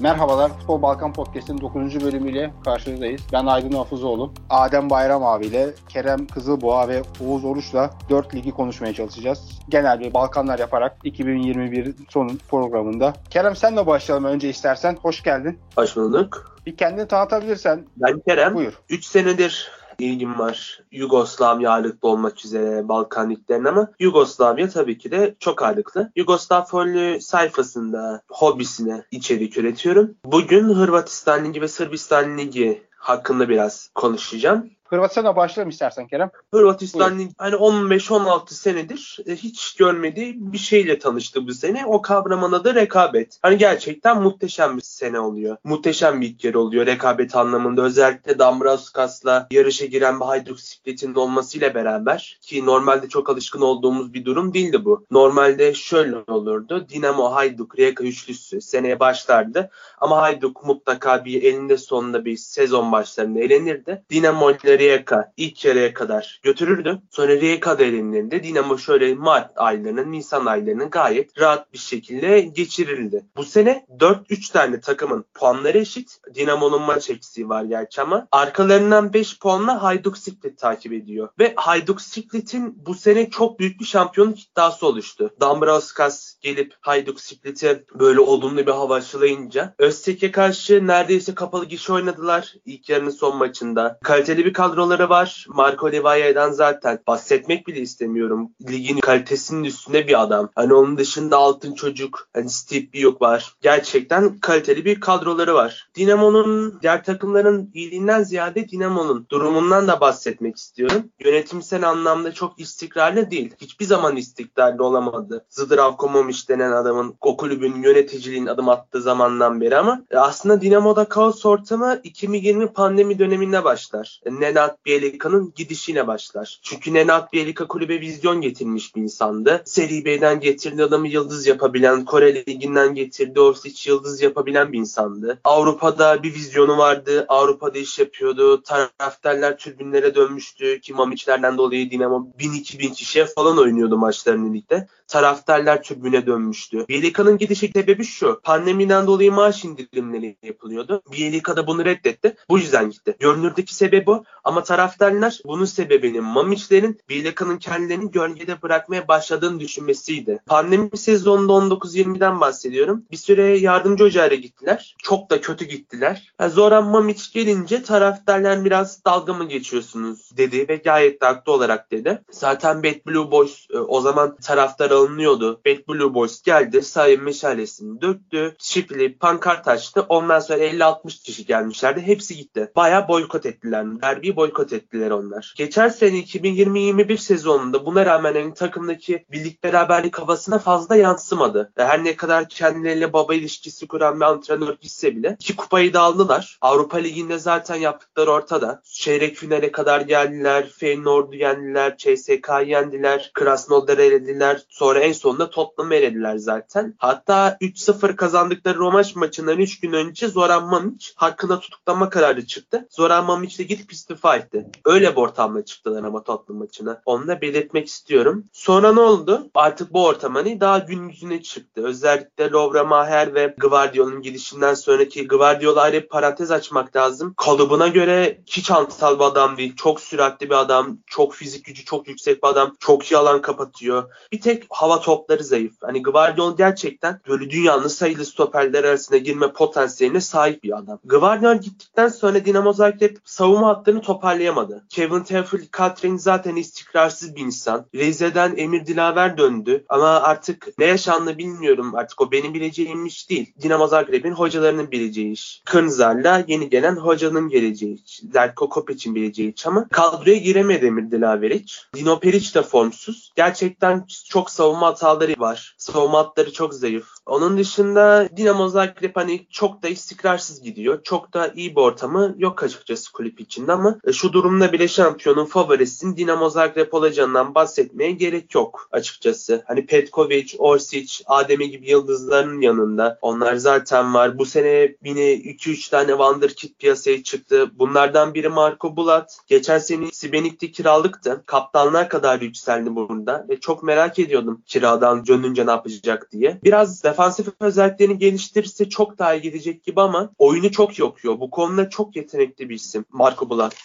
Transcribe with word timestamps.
Merhabalar, 0.00 0.50
Futbol 0.58 0.82
Balkan 0.82 1.12
Podcast'in 1.12 1.60
9. 1.60 2.04
bölümüyle 2.04 2.52
karşınızdayız. 2.64 3.22
Ben 3.32 3.46
Aydın 3.46 3.72
Hafızoğlu. 3.72 4.32
Adem 4.50 4.90
Bayram 4.90 5.24
abiyle, 5.24 5.70
Kerem 5.88 6.26
Kızılboğa 6.26 6.88
ve 6.88 7.02
Oğuz 7.26 7.44
Oruç'la 7.44 7.90
4 8.10 8.34
ligi 8.34 8.50
konuşmaya 8.50 8.94
çalışacağız. 8.94 9.60
Genel 9.68 10.00
bir 10.00 10.14
Balkanlar 10.14 10.58
yaparak 10.58 10.96
2021 11.04 11.94
son 12.08 12.38
programında. 12.50 13.12
Kerem 13.30 13.56
senle 13.56 13.86
başlayalım 13.86 14.24
önce 14.24 14.48
istersen. 14.48 14.96
Hoş 15.02 15.22
geldin. 15.22 15.58
Hoş 15.76 15.96
bulduk. 15.96 16.58
Bir 16.66 16.76
kendini 16.76 17.08
tanıtabilirsen. 17.08 17.86
Ben 17.96 18.20
Kerem. 18.20 18.54
Buyur. 18.54 18.72
3 18.88 19.06
senedir 19.06 19.70
ilgim 19.98 20.38
var. 20.38 20.80
Yugoslavya 20.92 21.70
ağırlıklı 21.70 22.08
olmak 22.08 22.44
üzere 22.44 22.88
Balkan 22.88 23.30
liglerine 23.30 23.68
ama 23.68 23.92
Yugoslavya 23.98 24.68
tabii 24.68 24.98
ki 24.98 25.10
de 25.10 25.34
çok 25.40 25.62
ağırlıklı. 25.62 26.12
Yugoslav 26.16 26.64
Folyo 26.64 27.20
sayfasında 27.20 28.22
hobisine 28.28 29.04
içerik 29.10 29.58
üretiyorum. 29.58 30.14
Bugün 30.24 30.64
Hırvatistan 30.74 31.44
Ligi 31.44 31.62
ve 31.62 31.68
Sırbistan 31.68 32.38
Ligi 32.38 32.82
hakkında 32.98 33.48
biraz 33.48 33.90
konuşacağım. 33.94 34.70
Hırvatistan'a 34.88 35.36
başlayalım 35.36 35.70
istersen 35.70 36.06
Kerem. 36.06 36.30
Hırvatistan 36.54 37.18
Ligi 37.18 37.30
hani 37.38 37.54
15-16 37.54 38.54
senedir 38.54 39.18
e, 39.26 39.36
hiç 39.36 39.74
görmediği 39.74 40.34
bir 40.38 40.58
şeyle 40.58 40.98
tanıştı 40.98 41.46
bu 41.46 41.54
sene. 41.54 41.86
O 41.86 42.02
kavramın 42.02 42.52
adı 42.52 42.74
rekabet. 42.74 43.38
Hani 43.42 43.58
gerçekten 43.58 44.22
muhteşem 44.22 44.76
bir 44.76 44.82
sene 44.82 45.20
oluyor. 45.20 45.56
Muhteşem 45.64 46.20
bir 46.20 46.26
ilk 46.26 46.44
yer 46.44 46.54
oluyor 46.54 46.86
rekabet 46.86 47.36
anlamında. 47.36 47.82
Özellikle 47.82 48.38
Dambraskas'la 48.38 49.46
yarışa 49.50 49.86
giren 49.86 50.20
bir 50.20 50.24
Hajduk 50.24 50.60
Split 50.60 51.04
olmasıyla 51.16 51.74
beraber 51.74 52.38
ki 52.42 52.66
normalde 52.66 53.08
çok 53.08 53.30
alışkın 53.30 53.60
olduğumuz 53.60 54.14
bir 54.14 54.24
durum 54.24 54.54
değildi 54.54 54.84
bu. 54.84 55.06
Normalde 55.10 55.74
şöyle 55.74 56.16
olurdu. 56.16 56.86
Dinamo, 56.88 57.34
Hajduk, 57.34 57.78
Rijeka 57.78 58.04
üçlüsü 58.04 58.60
seneye 58.60 59.00
başlardı. 59.00 59.70
Ama 60.00 60.22
Hajduk 60.22 60.66
mutlaka 60.66 61.24
bir 61.24 61.42
elinde 61.42 61.76
sonunda 61.76 62.24
bir 62.24 62.36
sezon 62.36 62.92
başlarında 62.92 63.40
elenirdi. 63.40 64.02
Dinamo 64.10 64.50
ile 64.50 64.77
Rijeka 64.78 65.32
ilk 65.36 65.64
yarıya 65.64 65.94
kadar 65.94 66.40
götürürdü. 66.42 67.02
Sonra 67.10 67.32
Rijeka'da 67.32 67.84
elenildi. 67.84 68.42
Dinamo 68.42 68.78
şöyle 68.78 69.14
Mart 69.14 69.50
aylarının, 69.56 70.12
Nisan 70.12 70.46
aylarının 70.46 70.90
gayet 70.90 71.40
rahat 71.40 71.72
bir 71.72 71.78
şekilde 71.78 72.40
geçirildi. 72.40 73.24
Bu 73.36 73.44
sene 73.44 73.86
4-3 73.98 74.52
tane 74.52 74.80
takımın 74.80 75.24
puanları 75.34 75.78
eşit. 75.78 76.18
Dinamo'nun 76.34 76.82
maç 76.82 77.10
eksiği 77.10 77.48
var 77.48 77.64
gerçi 77.64 78.02
ama 78.02 78.28
arkalarından 78.32 79.12
5 79.12 79.38
puanla 79.38 79.82
Hajduk 79.82 80.18
Split 80.18 80.58
takip 80.58 80.92
ediyor. 80.92 81.28
Ve 81.38 81.52
Hajduk 81.56 82.00
Split'in 82.00 82.86
bu 82.86 82.94
sene 82.94 83.30
çok 83.30 83.58
büyük 83.58 83.80
bir 83.80 83.84
şampiyonluk 83.84 84.40
iddiası 84.40 84.86
oluştu. 84.86 85.30
Dambrauskas 85.40 86.34
gelip 86.40 86.74
Hajduk 86.80 87.20
Split'e 87.20 87.84
böyle 87.94 88.20
olumlu 88.20 88.66
bir 88.66 88.72
hava 88.72 88.94
aşılayınca 88.94 89.74
Öztek'e 89.78 90.30
karşı 90.30 90.86
neredeyse 90.86 91.34
kapalı 91.34 91.64
gişe 91.64 91.92
oynadılar 91.92 92.54
ilk 92.64 92.88
yarının 92.88 93.10
son 93.10 93.36
maçında. 93.36 93.98
Kaliteli 94.02 94.44
bir 94.44 94.52
kadroları 94.68 95.08
var. 95.08 95.46
Marco 95.48 95.92
Livaya'dan 95.92 96.50
zaten 96.50 96.98
bahsetmek 97.06 97.66
bile 97.66 97.80
istemiyorum. 97.80 98.50
Ligin 98.70 99.00
kalitesinin 99.00 99.64
üstünde 99.64 100.08
bir 100.08 100.22
adam. 100.22 100.48
Hani 100.54 100.74
onun 100.74 100.98
dışında 100.98 101.36
altın 101.36 101.74
çocuk, 101.74 102.28
hani 102.34 102.50
Steve 102.50 102.92
Biok 102.94 103.22
var. 103.22 103.54
Gerçekten 103.60 104.38
kaliteli 104.38 104.84
bir 104.84 105.00
kadroları 105.00 105.54
var. 105.54 105.88
Dinamo'nun 105.94 106.78
diğer 106.82 107.04
takımların 107.04 107.70
iyiliğinden 107.74 108.22
ziyade 108.22 108.68
Dinamo'nun 108.68 109.26
durumundan 109.30 109.88
da 109.88 110.00
bahsetmek 110.00 110.56
istiyorum. 110.56 111.04
Yönetimsel 111.24 111.88
anlamda 111.88 112.32
çok 112.32 112.60
istikrarlı 112.60 113.30
değil. 113.30 113.54
Hiçbir 113.60 113.84
zaman 113.84 114.16
istikrarlı 114.16 114.84
olamadı. 114.84 115.44
Zdravkomovic 115.48 116.48
denen 116.48 116.72
adamın 116.72 117.14
o 117.20 117.36
kulübün 117.36 117.82
yöneticiliğin 117.82 118.46
adım 118.46 118.68
attığı 118.68 119.02
zamandan 119.02 119.60
beri 119.60 119.76
ama 119.76 120.02
aslında 120.14 120.60
Dinamo'da 120.60 121.04
kaos 121.04 121.46
ortamı 121.46 122.00
2020 122.04 122.72
pandemi 122.72 123.18
döneminde 123.18 123.64
başlar. 123.64 124.20
Nenad 124.58 124.76
Bielika'nın 124.86 125.52
gidişine 125.56 126.06
başlar. 126.06 126.60
Çünkü 126.62 126.94
Nenad 126.94 127.32
Bielika 127.32 127.68
kulübe 127.68 128.00
vizyon 128.00 128.40
getirmiş 128.40 128.96
bir 128.96 129.02
insandı. 129.02 129.62
Seri 129.64 130.04
B'den 130.04 130.40
getirdiği 130.40 130.82
adamı 130.82 131.08
yıldız 131.08 131.46
yapabilen, 131.46 132.04
Kore 132.04 132.34
Ligi'nden 132.34 132.94
getirdiği 132.94 133.40
Orsic 133.40 133.90
yıldız 133.90 134.22
yapabilen 134.22 134.72
bir 134.72 134.78
insandı. 134.78 135.40
Avrupa'da 135.44 136.22
bir 136.22 136.34
vizyonu 136.34 136.78
vardı. 136.78 137.24
Avrupa'da 137.28 137.78
iş 137.78 137.98
yapıyordu. 137.98 138.62
Taraftarlar 138.62 139.58
tribünlere 139.58 140.14
dönmüştü 140.14 140.80
ki 140.80 140.92
Mamiçlerden 140.92 141.58
dolayı 141.58 141.90
Dinamo 141.90 142.28
1000-2000 142.38 142.92
kişiye 142.92 143.26
falan 143.26 143.58
oynuyordu 143.58 143.98
maçlarını 143.98 144.54
ligde. 144.54 144.88
Taraftarlar 145.08 145.82
tribüne 145.82 146.26
dönmüştü. 146.26 146.88
Bielika'nın 146.88 147.38
gidişi 147.38 147.70
sebebi 147.74 148.04
şu. 148.04 148.40
Pandemiden 148.44 149.06
dolayı 149.06 149.32
maaş 149.32 149.64
indirimleri 149.64 150.36
yapılıyordu. 150.42 151.02
Bielika 151.12 151.56
da 151.56 151.66
bunu 151.66 151.84
reddetti. 151.84 152.36
Bu 152.48 152.58
yüzden 152.58 152.90
gitti. 152.90 153.16
Görünürdeki 153.20 153.74
sebebi 153.74 154.06
bu. 154.06 154.24
Ama 154.44 154.62
taraftarlar 154.62 155.38
bunun 155.44 155.64
sebebinin 155.64 156.24
Mamiçlerin 156.24 157.00
Bielika'nın 157.08 157.58
kendilerini 157.58 158.10
gölgede 158.10 158.62
bırakmaya 158.62 159.08
başladığını 159.08 159.60
düşünmesiydi. 159.60 160.38
Pandemi 160.46 160.98
sezonunda 160.98 161.52
19-20'den 161.52 162.40
bahsediyorum. 162.40 163.04
Bir 163.10 163.16
süre 163.16 163.58
yardımcı 163.58 164.04
hocayla 164.04 164.36
gittiler. 164.36 164.96
Çok 165.02 165.30
da 165.30 165.40
kötü 165.40 165.64
gittiler. 165.64 166.32
Yani 166.40 166.52
Zoran 166.52 166.84
Mamiç 166.84 167.32
gelince 167.32 167.82
taraftarlar 167.82 168.64
biraz 168.64 169.04
dalga 169.04 169.32
mı 169.32 169.48
geçiyorsunuz 169.48 170.30
dedi 170.36 170.68
ve 170.68 170.76
gayet 170.76 171.22
de 171.22 171.26
haklı 171.26 171.52
olarak 171.52 171.90
dedi. 171.90 172.22
Zaten 172.30 172.82
Bad 172.82 173.06
Blue 173.06 173.30
Boys 173.30 173.66
e, 173.70 173.78
o 173.78 174.00
zaman 174.00 174.36
taraftar 174.36 174.90
alınıyordu. 174.98 175.60
Bad 175.66 175.88
Blue 175.88 176.14
Boys 176.14 176.42
geldi 176.42 176.82
sayın 176.82 177.22
meşalesini 177.22 178.00
döktü. 178.00 178.56
Şifreli 178.58 179.18
pankart 179.18 179.68
açtı. 179.68 180.06
Ondan 180.08 180.40
sonra 180.40 180.58
50-60 180.58 181.22
kişi 181.22 181.46
gelmişlerdi. 181.46 182.00
Hepsi 182.00 182.36
gitti. 182.36 182.72
Bayağı 182.76 183.08
boykot 183.08 183.46
ettiler. 183.46 184.02
Derbiyi 184.02 184.36
boykot 184.36 184.72
ettiler 184.72 185.10
onlar. 185.10 185.54
Geçen 185.56 185.88
sene 185.88 186.18
2020-21 186.18 187.16
sezonunda 187.16 187.86
buna 187.86 188.06
rağmen 188.06 188.34
hani 188.34 188.54
takımdaki 188.54 189.24
birlik 189.32 189.64
beraberlik 189.64 190.18
havasına 190.18 190.58
fazla 190.58 190.96
yansımadı. 190.96 191.72
Her 191.76 192.04
ne 192.04 192.16
kadar 192.16 192.48
kendileriyle 192.48 193.12
baba 193.12 193.34
ilişkisi 193.34 193.88
kuran 193.88 194.20
bir 194.20 194.24
antrenör 194.24 194.76
gitse 194.80 195.16
bile 195.16 195.36
iki 195.40 195.56
kupayı 195.56 195.92
da 195.92 196.00
aldılar. 196.00 196.58
Avrupa 196.60 196.98
Ligi'nde 196.98 197.38
zaten 197.38 197.76
yaptıkları 197.76 198.30
ortada. 198.30 198.82
Çeyrek 198.84 199.36
finale 199.36 199.72
kadar 199.72 200.00
geldiler. 200.00 200.68
Feyenoord'u 200.68 201.36
yendiler. 201.36 201.96
CSK'yı 201.96 202.68
yendiler. 202.68 203.30
Krasnodar'ı 203.34 204.02
elediler. 204.02 204.62
Sonra 204.68 204.87
en 204.96 205.12
sonunda 205.12 205.50
Tottenham'ı 205.50 205.94
elediler 205.94 206.36
zaten. 206.36 206.94
Hatta 206.98 207.56
3-0 207.60 208.16
kazandıkları 208.16 208.78
Romaş 208.78 209.16
maçından 209.16 209.58
3 209.58 209.80
gün 209.80 209.92
önce 209.92 210.28
Zoran 210.28 210.66
Mamic 210.66 211.06
hakkında 211.16 211.60
tutuklama 211.60 212.10
kararı 212.10 212.46
çıktı. 212.46 212.88
Zoran 212.90 213.24
Mamic 213.24 213.58
de 213.58 213.62
gidip 213.62 213.92
istifa 213.92 214.36
etti. 214.36 214.66
Öyle 214.84 215.10
bir 215.10 215.16
ortamla 215.16 215.64
çıktılar 215.64 216.04
ama 216.04 216.22
Tottenham 216.22 216.58
maçına. 216.58 217.02
Onu 217.06 217.28
da 217.28 217.40
belirtmek 217.40 217.88
istiyorum. 217.88 218.44
Sonra 218.52 218.92
ne 218.92 219.00
oldu? 219.00 219.50
Artık 219.54 219.92
bu 219.92 220.04
ortam 220.04 220.34
hani 220.34 220.60
daha 220.60 220.78
gün 220.78 221.08
yüzüne 221.08 221.42
çıktı. 221.42 221.82
Özellikle 221.84 222.50
Lovra 222.50 222.84
Maher 222.84 223.34
ve 223.34 223.54
Gvardiola'nın 223.58 224.22
gidişinden 224.22 224.74
sonraki 224.74 225.28
Gvardiola 225.28 225.80
ayrı 225.80 226.08
parantez 226.08 226.50
açmak 226.50 226.96
lazım. 226.96 227.34
Kalıbına 227.36 227.88
göre 227.88 228.40
hiç 228.46 228.70
hantal 228.70 229.18
bir 229.18 229.24
adam 229.24 229.56
değil. 229.56 229.76
Çok 229.76 230.00
süratli 230.00 230.50
bir 230.50 230.54
adam. 230.54 230.98
Çok 231.06 231.34
fizik 231.34 231.64
gücü 231.64 231.84
çok 231.84 232.08
yüksek 232.08 232.42
bir 232.42 232.48
adam. 232.48 232.76
Çok 232.80 233.12
iyi 233.12 233.16
alan 233.16 233.42
kapatıyor. 233.42 234.04
Bir 234.32 234.40
tek 234.40 234.64
hava 234.78 235.00
topları 235.00 235.44
zayıf. 235.44 235.72
Hani 235.80 236.02
Gvardiola 236.02 236.54
gerçekten 236.58 237.20
böyle 237.28 237.50
dünyanın 237.50 237.88
sayılı 237.88 238.24
stoperler 238.24 238.84
arasında 238.84 239.18
girme 239.18 239.52
potansiyeline 239.52 240.20
sahip 240.20 240.64
bir 240.64 240.78
adam. 240.78 240.98
Gvardiola 241.04 241.54
gittikten 241.54 242.08
sonra 242.08 242.44
Dinamo 242.44 242.72
Zagreb 242.72 243.16
savunma 243.24 243.68
hattını 243.68 244.00
toparlayamadı. 244.00 244.84
Kevin 244.88 245.20
Tefel 245.20 245.60
Katrin 245.70 246.16
zaten 246.16 246.56
istikrarsız 246.56 247.36
bir 247.36 247.40
insan. 247.40 247.86
Rize'den 247.94 248.54
Emir 248.56 248.86
Dilaver 248.86 249.38
döndü 249.38 249.84
ama 249.88 250.08
artık 250.08 250.78
ne 250.78 250.84
yaşandı 250.84 251.38
bilmiyorum. 251.38 251.94
Artık 251.94 252.20
o 252.20 252.32
benim 252.32 252.54
bileceğim 252.54 253.06
iş 253.06 253.30
değil. 253.30 253.52
Dinamo 253.62 253.86
Zagreb'in 253.86 254.32
hocalarının 254.32 254.90
bileceği 254.90 255.32
iş. 255.32 255.62
Kırnzar'la 255.64 256.44
yeni 256.48 256.68
gelen 256.68 256.96
hocanın 256.96 257.48
geleceği 257.48 258.04
iş. 258.04 258.20
Zerko 258.32 258.68
Kopec'in 258.68 259.14
bileceği 259.14 259.54
iş 259.54 259.66
ama 259.66 259.88
kadroya 259.88 260.36
giremedi 260.36 260.86
Emir 260.86 261.10
Dilaveric. 261.10 261.74
Dino 261.94 262.20
Peric 262.20 262.54
de 262.54 262.62
formsuz. 262.62 263.32
Gerçekten 263.36 264.06
çok 264.28 264.50
savunma 264.50 264.67
hataları 264.76 265.34
var. 265.38 265.74
Savunma 265.78 266.18
hatları 266.18 266.52
çok 266.52 266.74
zayıf. 266.74 267.08
Onun 267.28 267.58
dışında 267.58 268.28
Dinamo 268.36 268.68
Zagreb 268.68 269.16
hani 269.16 269.46
çok 269.50 269.82
da 269.82 269.88
istikrarsız 269.88 270.62
gidiyor. 270.62 271.02
Çok 271.02 271.34
da 271.34 271.52
iyi 271.54 271.76
bir 271.76 271.80
ortamı 271.80 272.34
yok 272.38 272.62
açıkçası 272.62 273.12
kulüp 273.12 273.40
içinde 273.40 273.72
ama 273.72 273.98
şu 274.12 274.32
durumda 274.32 274.72
bile 274.72 274.88
şampiyonun 274.88 275.44
favorisinin 275.44 276.16
Dinamo 276.16 276.50
Zagreb 276.50 276.92
olacağından 276.92 277.54
bahsetmeye 277.54 278.10
gerek 278.10 278.54
yok 278.54 278.88
açıkçası. 278.92 279.62
Hani 279.66 279.86
Petkovic, 279.86 280.54
Orsic, 280.58 281.24
Ademe 281.26 281.66
gibi 281.66 281.90
yıldızların 281.90 282.60
yanında. 282.60 283.18
Onlar 283.22 283.54
zaten 283.54 284.14
var. 284.14 284.38
Bu 284.38 284.46
sene 284.46 284.96
yine 285.04 285.34
2-3 285.34 285.90
tane 285.90 286.08
Wonderkid 286.08 286.74
piyasaya 286.78 287.22
çıktı. 287.22 287.70
Bunlardan 287.78 288.34
biri 288.34 288.48
Marco 288.48 288.96
Bulat. 288.96 289.38
Geçen 289.46 289.78
sene 289.78 290.10
Sibenik'te 290.12 290.70
kiralıktı. 290.70 291.42
Kaptanlar 291.46 292.08
kadar 292.08 292.40
yükseldi 292.40 292.94
burada. 292.94 293.46
Ve 293.48 293.60
çok 293.60 293.82
merak 293.82 294.18
ediyordum 294.18 294.62
kiradan 294.66 295.26
dönünce 295.26 295.66
ne 295.66 295.70
yapacak 295.70 296.32
diye. 296.32 296.58
Biraz 296.64 297.04
defans 297.04 297.17
Defansif 297.18 297.48
özelliklerini 297.60 298.18
geliştirirse 298.18 298.88
çok 298.88 299.18
daha 299.18 299.34
iyi 299.34 299.42
gidecek 299.42 299.84
gibi 299.84 300.00
ama 300.00 300.30
oyunu 300.38 300.70
çok 300.70 300.98
yokuyor. 300.98 301.40
Bu 301.40 301.50
konuda 301.50 301.90
çok 301.90 302.16
yetenekli 302.16 302.68
bir 302.68 302.74
isim 302.74 303.04
Marco 303.12 303.50
Bulat. 303.50 303.76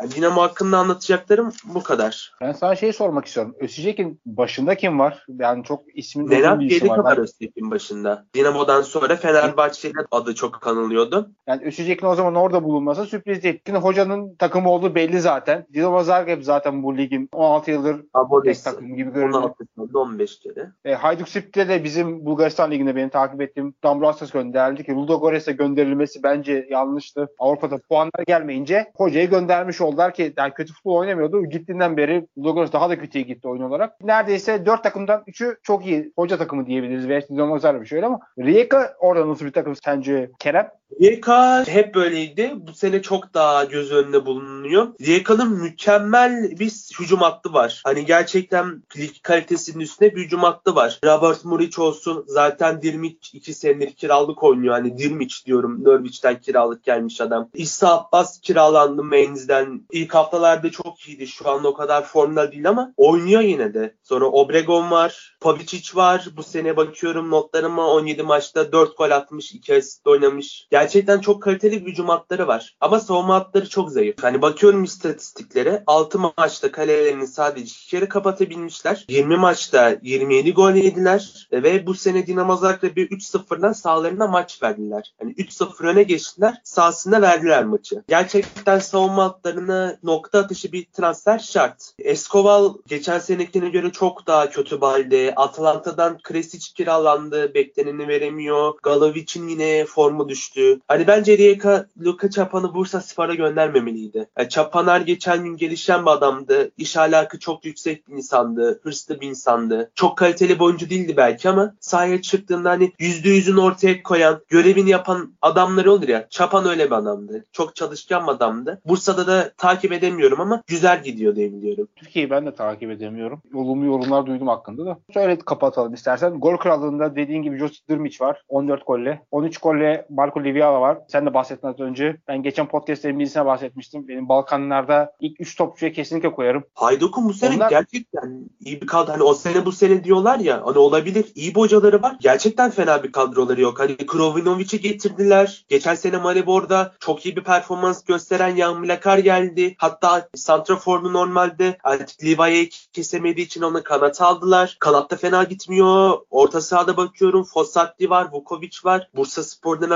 Yani 0.00 0.10
Dinamo 0.10 0.42
hakkında 0.42 0.78
anlatacaklarım 0.78 1.52
bu 1.64 1.82
kadar. 1.82 2.32
Ben 2.40 2.52
sana 2.52 2.76
şey 2.76 2.92
sormak 2.92 3.26
istiyorum. 3.26 3.54
Ösücek'in 3.60 4.20
başında 4.26 4.74
kim 4.74 4.98
var? 4.98 5.26
Yani 5.38 5.64
çok 5.64 5.82
ismin 5.94 6.30
Nenad 6.30 6.60
bir 6.60 6.68
Bielika 6.68 7.04
var. 7.04 7.16
Ben- 7.16 7.22
Öztekin 7.22 7.70
başında. 7.70 8.24
Dinamo'dan 8.34 8.82
sonra 8.82 9.16
Fenerbahçe'yle 9.16 9.98
adı 10.10 10.34
çok 10.34 10.60
kanılıyordu. 10.60 11.30
Yani 11.46 11.64
Ösücek'in 11.64 12.06
o 12.06 12.14
zaman 12.14 12.34
orada 12.34 12.64
bulunması 12.64 13.04
sürpriz 13.04 13.42
değil. 13.42 13.60
Şimdi 13.66 13.78
hocanın 13.78 14.34
takımı 14.34 14.70
olduğu 14.70 14.94
belli 14.94 15.20
zaten. 15.20 15.66
Dinamo 15.74 16.02
Zagreb 16.02 16.42
zaten 16.42 16.82
bu 16.82 16.96
ligin 16.96 17.28
16 17.32 17.70
yıldır 17.70 17.94
tek 17.96 18.04
Abonesi. 18.14 18.64
takım 18.64 18.96
gibi 18.96 19.12
görünüyor. 19.12 19.42
16 19.42 19.64
sene, 19.76 19.98
15 19.98 20.38
kere. 20.40 20.70
E, 20.84 20.94
Hajduk 20.94 21.28
Split'te 21.28 21.68
de 21.68 21.84
bizim 21.84 22.24
Bulgaristan 22.26 22.70
Ligi'nde 22.70 22.96
benim 22.96 23.08
takip 23.08 23.40
ettiğim 23.42 23.74
Dambrosas 23.82 24.30
gönderildi 24.30 24.84
ki 24.84 24.92
Ludogorets'e 24.94 25.52
gönderilmesi 25.52 26.22
bence 26.22 26.66
yanlıştı. 26.70 27.28
Avrupa'da 27.38 27.78
puanlar 27.78 28.24
gelmeyince 28.26 28.92
hocayı 28.96 29.30
göndermiş 29.30 29.80
oldular 29.84 30.14
ki 30.14 30.34
yani 30.36 30.54
kötü 30.54 30.72
futbol 30.72 30.96
oynamıyordu. 30.96 31.44
Gittiğinden 31.44 31.96
beri 31.96 32.26
Ludogorets 32.38 32.72
daha 32.72 32.90
da 32.90 32.98
kötüye 32.98 33.24
gitti 33.24 33.48
oyun 33.48 33.62
olarak. 33.62 34.00
Neredeyse 34.00 34.66
4 34.66 34.82
takımdan 34.82 35.22
3'ü 35.28 35.56
çok 35.62 35.86
iyi 35.86 36.12
hoca 36.16 36.36
takımı 36.38 36.66
diyebiliriz. 36.66 37.08
Veya 37.08 37.20
Dinamo 37.28 37.58
Zagreb 37.58 37.86
şöyle 37.86 38.06
ama 38.06 38.20
Rijeka 38.38 38.94
orada 38.98 39.28
nasıl 39.28 39.46
bir 39.46 39.52
takım 39.52 39.76
sence 39.76 40.30
Kerem? 40.38 40.70
Rijeka 41.00 41.66
hep 41.66 41.94
böyleydi. 41.94 42.52
Bu 42.56 42.72
sene 42.72 43.02
çok 43.02 43.34
daha 43.34 43.64
göz 43.64 43.92
önünde 43.92 44.26
bulunuyor. 44.26 44.88
Rijeka'nın 45.00 45.62
mükemmel 45.62 46.58
bir 46.58 46.72
hücum 47.00 47.20
hattı 47.20 47.52
var. 47.52 47.82
Hani 47.84 48.04
gerçekten 48.06 48.82
lig 48.98 49.10
kalitesinin 49.22 49.80
üstüne 49.80 50.14
bir 50.14 50.24
hücum 50.24 50.40
hattı 50.40 50.74
var. 50.74 51.00
Robert 51.04 51.44
Muric 51.44 51.82
olsun 51.82 52.24
zaten 52.28 52.82
Dirmic 52.82 53.16
2 53.32 53.54
senedir 53.54 53.92
kiralık 53.92 54.42
oynuyor. 54.42 54.74
Hani 54.74 54.98
Dirmic 54.98 55.34
diyorum. 55.46 55.84
Norwich'ten 55.84 56.40
kiralık 56.40 56.84
gelmiş 56.84 57.20
adam. 57.20 57.48
İsa 57.54 57.94
Abbas 57.98 58.40
kiralandı 58.40 59.04
Mainz'den. 59.04 59.82
İlk 59.92 60.14
haftalarda 60.14 60.70
çok 60.70 61.08
iyiydi. 61.08 61.26
Şu 61.26 61.50
anda 61.50 61.68
o 61.68 61.74
kadar 61.74 62.04
formda 62.04 62.52
değil 62.52 62.68
ama 62.68 62.92
oynuyor 62.96 63.40
yine 63.40 63.74
de. 63.74 63.94
Sonra 64.02 64.24
Obregon 64.24 64.90
var. 64.90 65.36
Pavicic 65.40 65.96
var. 65.96 66.28
Bu 66.36 66.42
sene 66.42 66.76
bakıyorum 66.76 67.30
notlarıma 67.30 67.88
17 67.88 68.22
maçta 68.22 68.72
4 68.72 68.98
gol 68.98 69.10
atmış, 69.10 69.52
2 69.52 69.76
asist 69.76 70.06
oynamış. 70.06 70.66
Gerçekten 70.84 71.20
çok 71.20 71.42
kaliteli 71.42 71.80
hücum 71.80 72.08
hatları 72.08 72.46
var. 72.46 72.76
Ama 72.80 73.00
savunma 73.00 73.34
hatları 73.34 73.68
çok 73.68 73.90
zayıf. 73.90 74.16
Hani 74.22 74.42
bakıyorum 74.42 74.84
istatistiklere 74.84 75.82
6 75.86 76.18
maçta 76.18 76.72
kalelerini 76.72 77.26
sadece 77.26 77.64
2 77.64 77.86
kere 77.86 78.08
kapatabilmişler. 78.08 79.04
20 79.08 79.36
maçta 79.36 79.96
27 80.02 80.52
gol 80.52 80.72
yediler 80.72 81.48
ve 81.52 81.86
bu 81.86 81.94
sene 81.94 82.26
Dinamo 82.26 82.56
Zagreb'e 82.56 83.02
3-0'dan 83.02 83.72
sahalarına 83.72 84.26
maç 84.26 84.62
verdiler. 84.62 85.14
Hani 85.20 85.32
3-0 85.32 85.86
öne 85.86 86.02
geçtiler. 86.02 86.60
Sahasında 86.64 87.22
verdiler 87.22 87.64
maçı. 87.64 88.02
Gerçekten 88.08 88.78
savunma 88.78 89.24
hatlarına 89.24 89.98
nokta 90.02 90.38
atışı 90.38 90.72
bir 90.72 90.84
transfer 90.84 91.38
şart. 91.38 91.92
Escobar 91.98 92.72
geçen 92.86 93.18
senekine 93.18 93.68
göre 93.68 93.92
çok 93.92 94.26
daha 94.26 94.50
kötü 94.50 94.80
balde. 94.80 95.32
Atalanta'dan 95.36 96.18
Kresic 96.22 96.72
kiralandı. 96.74 97.54
Bekleneni 97.54 98.08
veremiyor. 98.08 98.74
Galovic'in 98.82 99.48
yine 99.48 99.84
formu 99.84 100.28
düştü. 100.28 100.63
Hani 100.88 101.06
bence 101.06 101.38
Rijeka 101.38 101.86
Luka 102.04 102.30
Çapan'ı 102.30 102.74
Bursa 102.74 103.00
Spor'a 103.00 103.34
göndermemeliydi. 103.34 104.28
Yani 104.38 104.48
Çapan 104.48 105.04
geçen 105.06 105.44
gün 105.44 105.56
gelişen 105.56 106.06
bir 106.06 106.10
adamdı. 106.10 106.70
İş 106.78 106.96
alakı 106.96 107.38
çok 107.38 107.64
yüksek 107.64 108.08
bir 108.08 108.16
insandı. 108.16 108.80
Hırslı 108.82 109.20
bir 109.20 109.28
insandı. 109.28 109.90
Çok 109.94 110.18
kaliteli 110.18 110.54
bir 110.54 110.60
oyuncu 110.60 110.90
değildi 110.90 111.16
belki 111.16 111.48
ama 111.48 111.74
sahaya 111.80 112.22
çıktığında 112.22 112.70
hani 112.70 112.92
yüzde 112.98 113.28
yüzünü 113.30 113.60
ortaya 113.60 114.02
koyan, 114.02 114.40
görevini 114.48 114.90
yapan 114.90 115.34
adamlar 115.42 115.84
olur 115.84 116.08
ya. 116.08 116.26
Çapan 116.30 116.66
öyle 116.68 116.86
bir 116.86 116.94
adamdı. 116.94 117.44
Çok 117.52 117.76
çalışkan 117.76 118.26
bir 118.26 118.32
adamdı. 118.32 118.80
Bursa'da 118.84 119.26
da 119.26 119.52
takip 119.56 119.92
edemiyorum 119.92 120.40
ama 120.40 120.62
güzel 120.66 121.02
gidiyor 121.02 121.36
diye 121.36 121.52
biliyorum. 121.52 121.88
Türkiye'yi 121.96 122.30
ben 122.30 122.46
de 122.46 122.54
takip 122.54 122.90
edemiyorum. 122.90 123.42
Olumlu 123.54 123.84
yorumlar 123.84 124.26
duydum 124.26 124.48
hakkında 124.48 124.86
da. 124.86 124.98
Şöyle 125.14 125.38
kapatalım 125.38 125.94
istersen. 125.94 126.40
Gol 126.40 126.56
krallığında 126.56 127.16
dediğin 127.16 127.42
gibi 127.42 127.58
Josic 127.58 127.82
Drmic 127.90 128.24
var. 128.24 128.42
14 128.48 128.86
golle. 128.86 129.22
13 129.30 129.58
golle 129.58 130.06
Marco 130.10 130.44
Liviala 130.54 130.80
var. 130.80 130.98
Sen 131.08 131.26
de 131.26 131.34
bahsettin 131.34 131.68
az 131.68 131.80
önce. 131.80 132.16
Ben 132.28 132.42
geçen 132.42 132.68
podcastlerin 132.68 133.18
birisine 133.18 133.46
bahsetmiştim. 133.46 134.08
Benim 134.08 134.28
Balkanlarda 134.28 135.12
ilk 135.20 135.40
3 135.40 135.56
topçuya 135.56 135.92
kesinlikle 135.92 136.32
koyarım. 136.32 136.64
Hayduk'un 136.74 137.28
bu 137.28 137.32
sene 137.34 137.56
Onlar- 137.56 137.70
gerçekten 137.70 138.50
iyi 138.60 138.80
bir 138.80 138.86
kadro. 138.86 139.12
Hani 139.12 139.22
o 139.22 139.34
sene 139.34 139.64
bu 139.66 139.72
sene 139.72 140.04
diyorlar 140.04 140.38
ya 140.38 140.62
hani 140.66 140.78
olabilir. 140.78 141.26
İyi 141.34 141.54
bir 141.54 141.60
hocaları 141.60 142.02
var. 142.02 142.16
Gerçekten 142.20 142.70
fena 142.70 143.02
bir 143.02 143.12
kadroları 143.12 143.60
yok. 143.60 143.80
Hani 143.80 143.96
Krovinovic'i 143.96 144.80
getirdiler. 144.80 145.64
Geçen 145.68 145.94
sene 145.94 146.16
Malibor'da 146.16 146.92
çok 147.00 147.26
iyi 147.26 147.36
bir 147.36 147.44
performans 147.44 148.04
gösteren 148.04 148.56
Yan 148.56 148.80
Mlakar 148.80 149.18
geldi. 149.18 149.74
Hatta 149.78 150.28
Santrafor'u 150.34 151.12
normalde 151.12 151.78
artık 151.84 152.24
Liva'yı 152.24 152.68
kesemediği 152.92 153.46
için 153.46 153.62
onu 153.62 153.82
kanata 153.82 154.26
aldılar. 154.26 154.76
Kanatta 154.80 155.16
fena 155.16 155.44
gitmiyor. 155.44 156.18
Orta 156.30 156.60
sahada 156.60 156.96
bakıyorum. 156.96 157.44
Fossati 157.44 158.10
var, 158.10 158.28
Vukovic 158.32 158.76
var. 158.84 159.08
Bursa 159.16 159.42
Spor'dan 159.42 159.90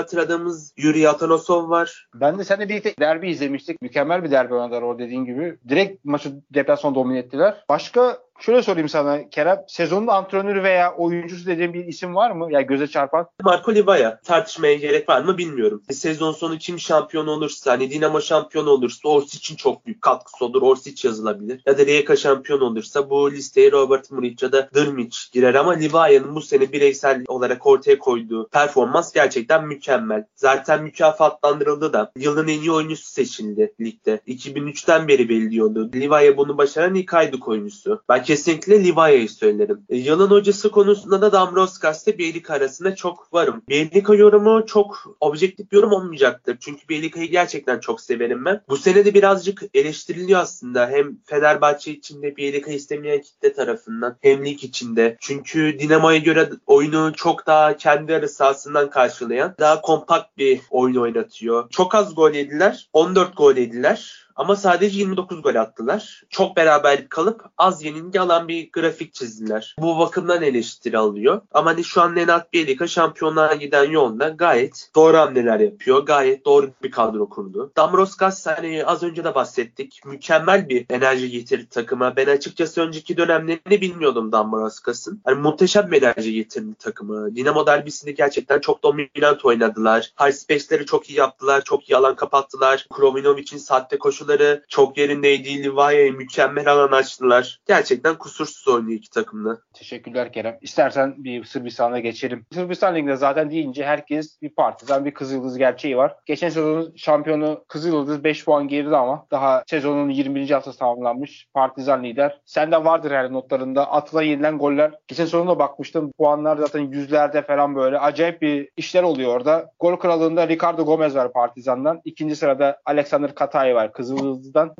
hatırladığımız 0.49 0.73
Yuri 0.77 1.09
Atanosov 1.09 1.71
var. 1.71 2.09
Ben 2.15 2.39
de 2.39 2.45
seninle 2.45 2.69
birlikte 2.69 2.95
derbi 3.01 3.31
izlemiştik. 3.31 3.83
Mükemmel 3.83 4.25
bir 4.25 4.31
derbi 4.31 4.55
oynadılar 4.55 4.83
o 4.83 4.99
dediğin 4.99 5.25
gibi. 5.25 5.59
Direkt 5.69 6.05
maçı 6.05 6.33
deplasman 6.55 6.95
domine 6.95 7.19
ettiler. 7.19 7.65
Başka 7.69 8.19
şöyle 8.41 8.63
sorayım 8.63 8.89
sana 8.89 9.31
Kerem. 9.31 9.65
Sezonun 9.69 10.07
antrenörü 10.07 10.63
veya 10.63 10.95
oyuncusu 10.95 11.47
dediğin 11.47 11.75
bir 11.75 11.85
isim 11.85 12.15
var 12.15 12.31
mı? 12.31 12.53
Ya 12.53 12.61
göze 12.61 12.87
çarpan. 12.87 13.27
Marco 13.43 13.75
Livaya 13.75 14.21
tartışmaya 14.21 14.75
gerek 14.75 15.09
var 15.09 15.21
mı 15.21 15.39
bilmiyorum. 15.39 15.83
Sezon 15.91 16.33
sonu 16.33 16.59
kim 16.59 16.79
şampiyon 16.79 17.27
olursa 17.27 17.73
hani 17.73 17.91
Dinamo 17.91 18.21
şampiyon 18.21 18.67
olursa 18.67 19.09
Orsic'in 19.09 19.57
çok 19.57 19.87
büyük 19.87 20.03
katkısı 20.03 20.45
olur. 20.45 20.63
Orsic 20.63 21.09
yazılabilir. 21.09 21.63
Ya 21.67 21.79
da 21.79 21.87
Rijeka 21.87 22.17
şampiyon 22.17 22.61
olursa 22.61 23.11
bu 23.11 23.33
listeye 23.33 23.73
Robert 23.73 24.11
Muric 24.11 24.47
ya 24.47 24.53
da 24.53 24.69
Drmic 24.75 25.17
girer 25.33 25.55
ama 25.55 25.73
Livaya'nın 25.73 26.35
bu 26.35 26.41
sene 26.41 26.73
bireysel 26.73 27.25
olarak 27.29 27.67
ortaya 27.67 27.99
koyduğu 27.99 28.49
performans 28.49 29.13
gerçekten 29.13 29.67
mükemmel. 29.67 30.25
Zaten 30.35 30.83
mükafatlandırıldı 30.83 31.93
da 31.93 32.13
yılın 32.17 32.49
en 32.49 32.61
iyi 32.61 32.73
oyuncusu 32.73 33.11
seçildi 33.11 33.73
ligde. 33.81 34.21
2003'ten 34.29 35.09
beri 35.09 35.29
belirliyordu. 35.29 35.91
Livaya 35.95 36.37
bunu 36.37 36.59
başaran 36.59 36.95
ilk 36.95 37.13
Hayduk 37.13 37.49
oyuncusu. 37.49 38.03
Ben 38.09 38.23
kesinlikle 38.29 38.85
Livaya'yı 38.85 39.29
söylerim. 39.29 39.83
E, 39.89 39.97
Yılın 39.97 40.31
hocası 40.31 40.71
konusunda 40.71 41.23
da 41.23 41.33
Dambroskas 41.33 42.07
ile 42.07 42.19
Bielika 42.19 42.55
arasında 42.55 42.95
çok 42.95 43.33
varım. 43.33 43.63
Bielika 43.69 44.15
yorumu 44.15 44.67
çok 44.67 45.17
objektif 45.21 45.73
yorum 45.73 45.93
olmayacaktır. 45.93 46.57
Çünkü 46.61 46.89
Bielika'yı 46.89 47.31
gerçekten 47.31 47.81
çok 47.81 48.01
severim 48.01 48.45
ben. 48.45 48.61
Bu 48.69 48.77
sene 48.77 49.05
de 49.05 49.15
birazcık 49.15 49.63
eleştiriliyor 49.75 50.41
aslında. 50.41 50.89
Hem 50.89 51.17
Fenerbahçe 51.25 51.93
içinde 51.93 52.37
Bielika 52.37 52.71
istemeyen 52.71 53.21
kitle 53.21 53.53
tarafından 53.53 54.17
hem 54.21 54.45
lig 54.45 54.65
içinde. 54.65 55.17
Çünkü 55.21 55.79
Dinamo'ya 55.79 56.19
göre 56.19 56.51
oyunu 56.67 57.13
çok 57.17 57.47
daha 57.47 57.77
kendi 57.77 58.15
arı 58.15 58.29
sahasından 58.29 58.91
karşılayan 58.91 59.55
daha 59.61 59.81
kompakt 59.81 60.39
bir 60.39 60.61
oyun 60.71 60.97
oynatıyor. 60.97 61.71
Çok 61.71 61.95
az 61.95 62.15
gol 62.15 62.31
yediler. 62.31 62.89
14 62.93 63.37
gol 63.37 63.57
yediler. 63.57 64.28
Ama 64.39 64.57
sadece 64.57 64.99
29 64.99 65.43
gol 65.43 65.55
attılar. 65.55 66.23
Çok 66.31 66.57
beraberlik 66.57 67.11
kalıp 67.11 67.45
az 67.59 67.85
yenilgi 67.85 68.21
alan 68.21 68.49
bir 68.49 68.73
grafik 68.73 69.15
çizdiler. 69.15 69.77
Bu 69.79 69.99
bakımdan 69.99 70.43
eleştiri 70.43 70.99
alıyor. 70.99 71.41
Ama 71.53 71.71
hani 71.71 71.85
şu 71.85 72.03
an 72.03 72.17
Nenad 72.17 72.53
Bielika 72.53 72.87
şampiyonluğa 72.87 73.55
giden 73.55 73.91
yolda 73.91 74.29
gayet 74.29 74.91
doğru 74.95 75.17
hamleler 75.17 75.61
yapıyor. 75.61 76.07
Gayet 76.07 76.45
doğru 76.45 76.71
bir 76.83 76.91
kadro 76.91 77.29
kurdu. 77.29 77.73
Damroskas 77.77 78.47
hani 78.47 78.85
az 78.85 79.03
önce 79.03 79.25
de 79.25 79.35
bahsettik. 79.35 80.01
Mükemmel 80.07 80.69
bir 80.69 80.87
enerji 80.91 81.31
getirdi 81.31 81.69
takıma. 81.69 82.17
Ben 82.17 82.27
açıkçası 82.27 82.81
önceki 82.81 83.17
dönemlerini 83.17 83.81
bilmiyordum 83.81 84.33
Damroskas'ın. 84.33 85.21
Hani 85.25 85.41
muhteşem 85.41 85.91
bir 85.91 86.03
enerji 86.03 86.33
getirdi 86.33 86.75
takımı. 86.79 87.37
Dinamo 87.37 87.67
derbisinde 87.67 88.13
gerçekten 88.13 88.61
çok 88.61 88.83
dominant 88.83 89.45
oynadılar. 89.45 90.13
High 90.21 90.33
space'leri 90.33 90.87
çok 90.87 91.11
iyi 91.11 91.19
yaptılar. 91.19 91.65
Çok 91.65 91.91
iyi 91.91 91.97
alan 91.97 92.17
kapattılar. 92.17 92.87
Krovinovic'in 92.95 93.59
saatte 93.59 93.99
koşuları 94.29 94.63
çok 94.69 94.99
yerindeydi. 94.99 95.63
Livaya'ya 95.63 96.13
mükemmel 96.13 96.69
alan 96.69 96.93
açtılar. 96.93 97.61
Gerçekten 97.67 98.15
kusursuz 98.15 98.69
oynuyor 98.69 98.99
iki 98.99 99.11
takımda. 99.11 99.59
Teşekkürler 99.73 100.33
Kerem. 100.33 100.59
İstersen 100.61 101.15
bir 101.25 101.45
Sırbistan'a 101.45 101.99
geçelim. 101.99 102.47
Sırbistan 102.53 102.95
Ligi'nde 102.95 103.17
zaten 103.17 103.51
deyince 103.51 103.85
herkes 103.85 104.43
bir 104.43 104.49
partizan 104.49 105.05
bir 105.05 105.15
Kızıldız 105.15 105.59
gerçeği 105.59 105.97
var. 105.97 106.17
Geçen 106.27 106.49
sezonun 106.49 106.93
şampiyonu 106.97 107.65
Kızıldız 107.69 108.25
5 108.25 108.45
puan 108.45 108.69
geride 108.69 108.97
ama 108.97 109.27
daha 109.31 109.63
sezonun 109.67 110.11
21. 110.11 110.51
haftası 110.51 110.79
tamamlanmış. 110.79 111.47
Partizan 111.55 112.05
lider. 112.05 112.41
Sende 112.45 112.85
vardır 112.85 113.11
her 113.11 113.33
notlarında. 113.33 113.91
Atılan 113.91 114.23
yenilen 114.23 114.59
goller. 114.59 114.91
Geçen 115.09 115.25
sezonda 115.25 115.59
bakmıştım. 115.59 116.13
Puanlar 116.19 116.57
zaten 116.57 116.81
yüzlerde 116.81 117.43
falan 117.43 117.77
böyle. 117.77 117.99
Acayip 117.99 118.43
bir 118.43 118.69
işler 118.77 119.03
oluyor 119.03 119.37
orada. 119.37 119.71
Gol 119.81 119.97
kralığında 119.97 120.49
Ricardo 120.49 120.85
Gomez 120.85 121.17
var 121.17 121.33
Partizan'dan. 121.33 122.01
İkinci 122.05 122.37
sırada 122.37 122.81
Alexander 122.87 123.35
Katay 123.35 123.75
var 123.75 123.93
Kızıldız'dan. 123.93 124.18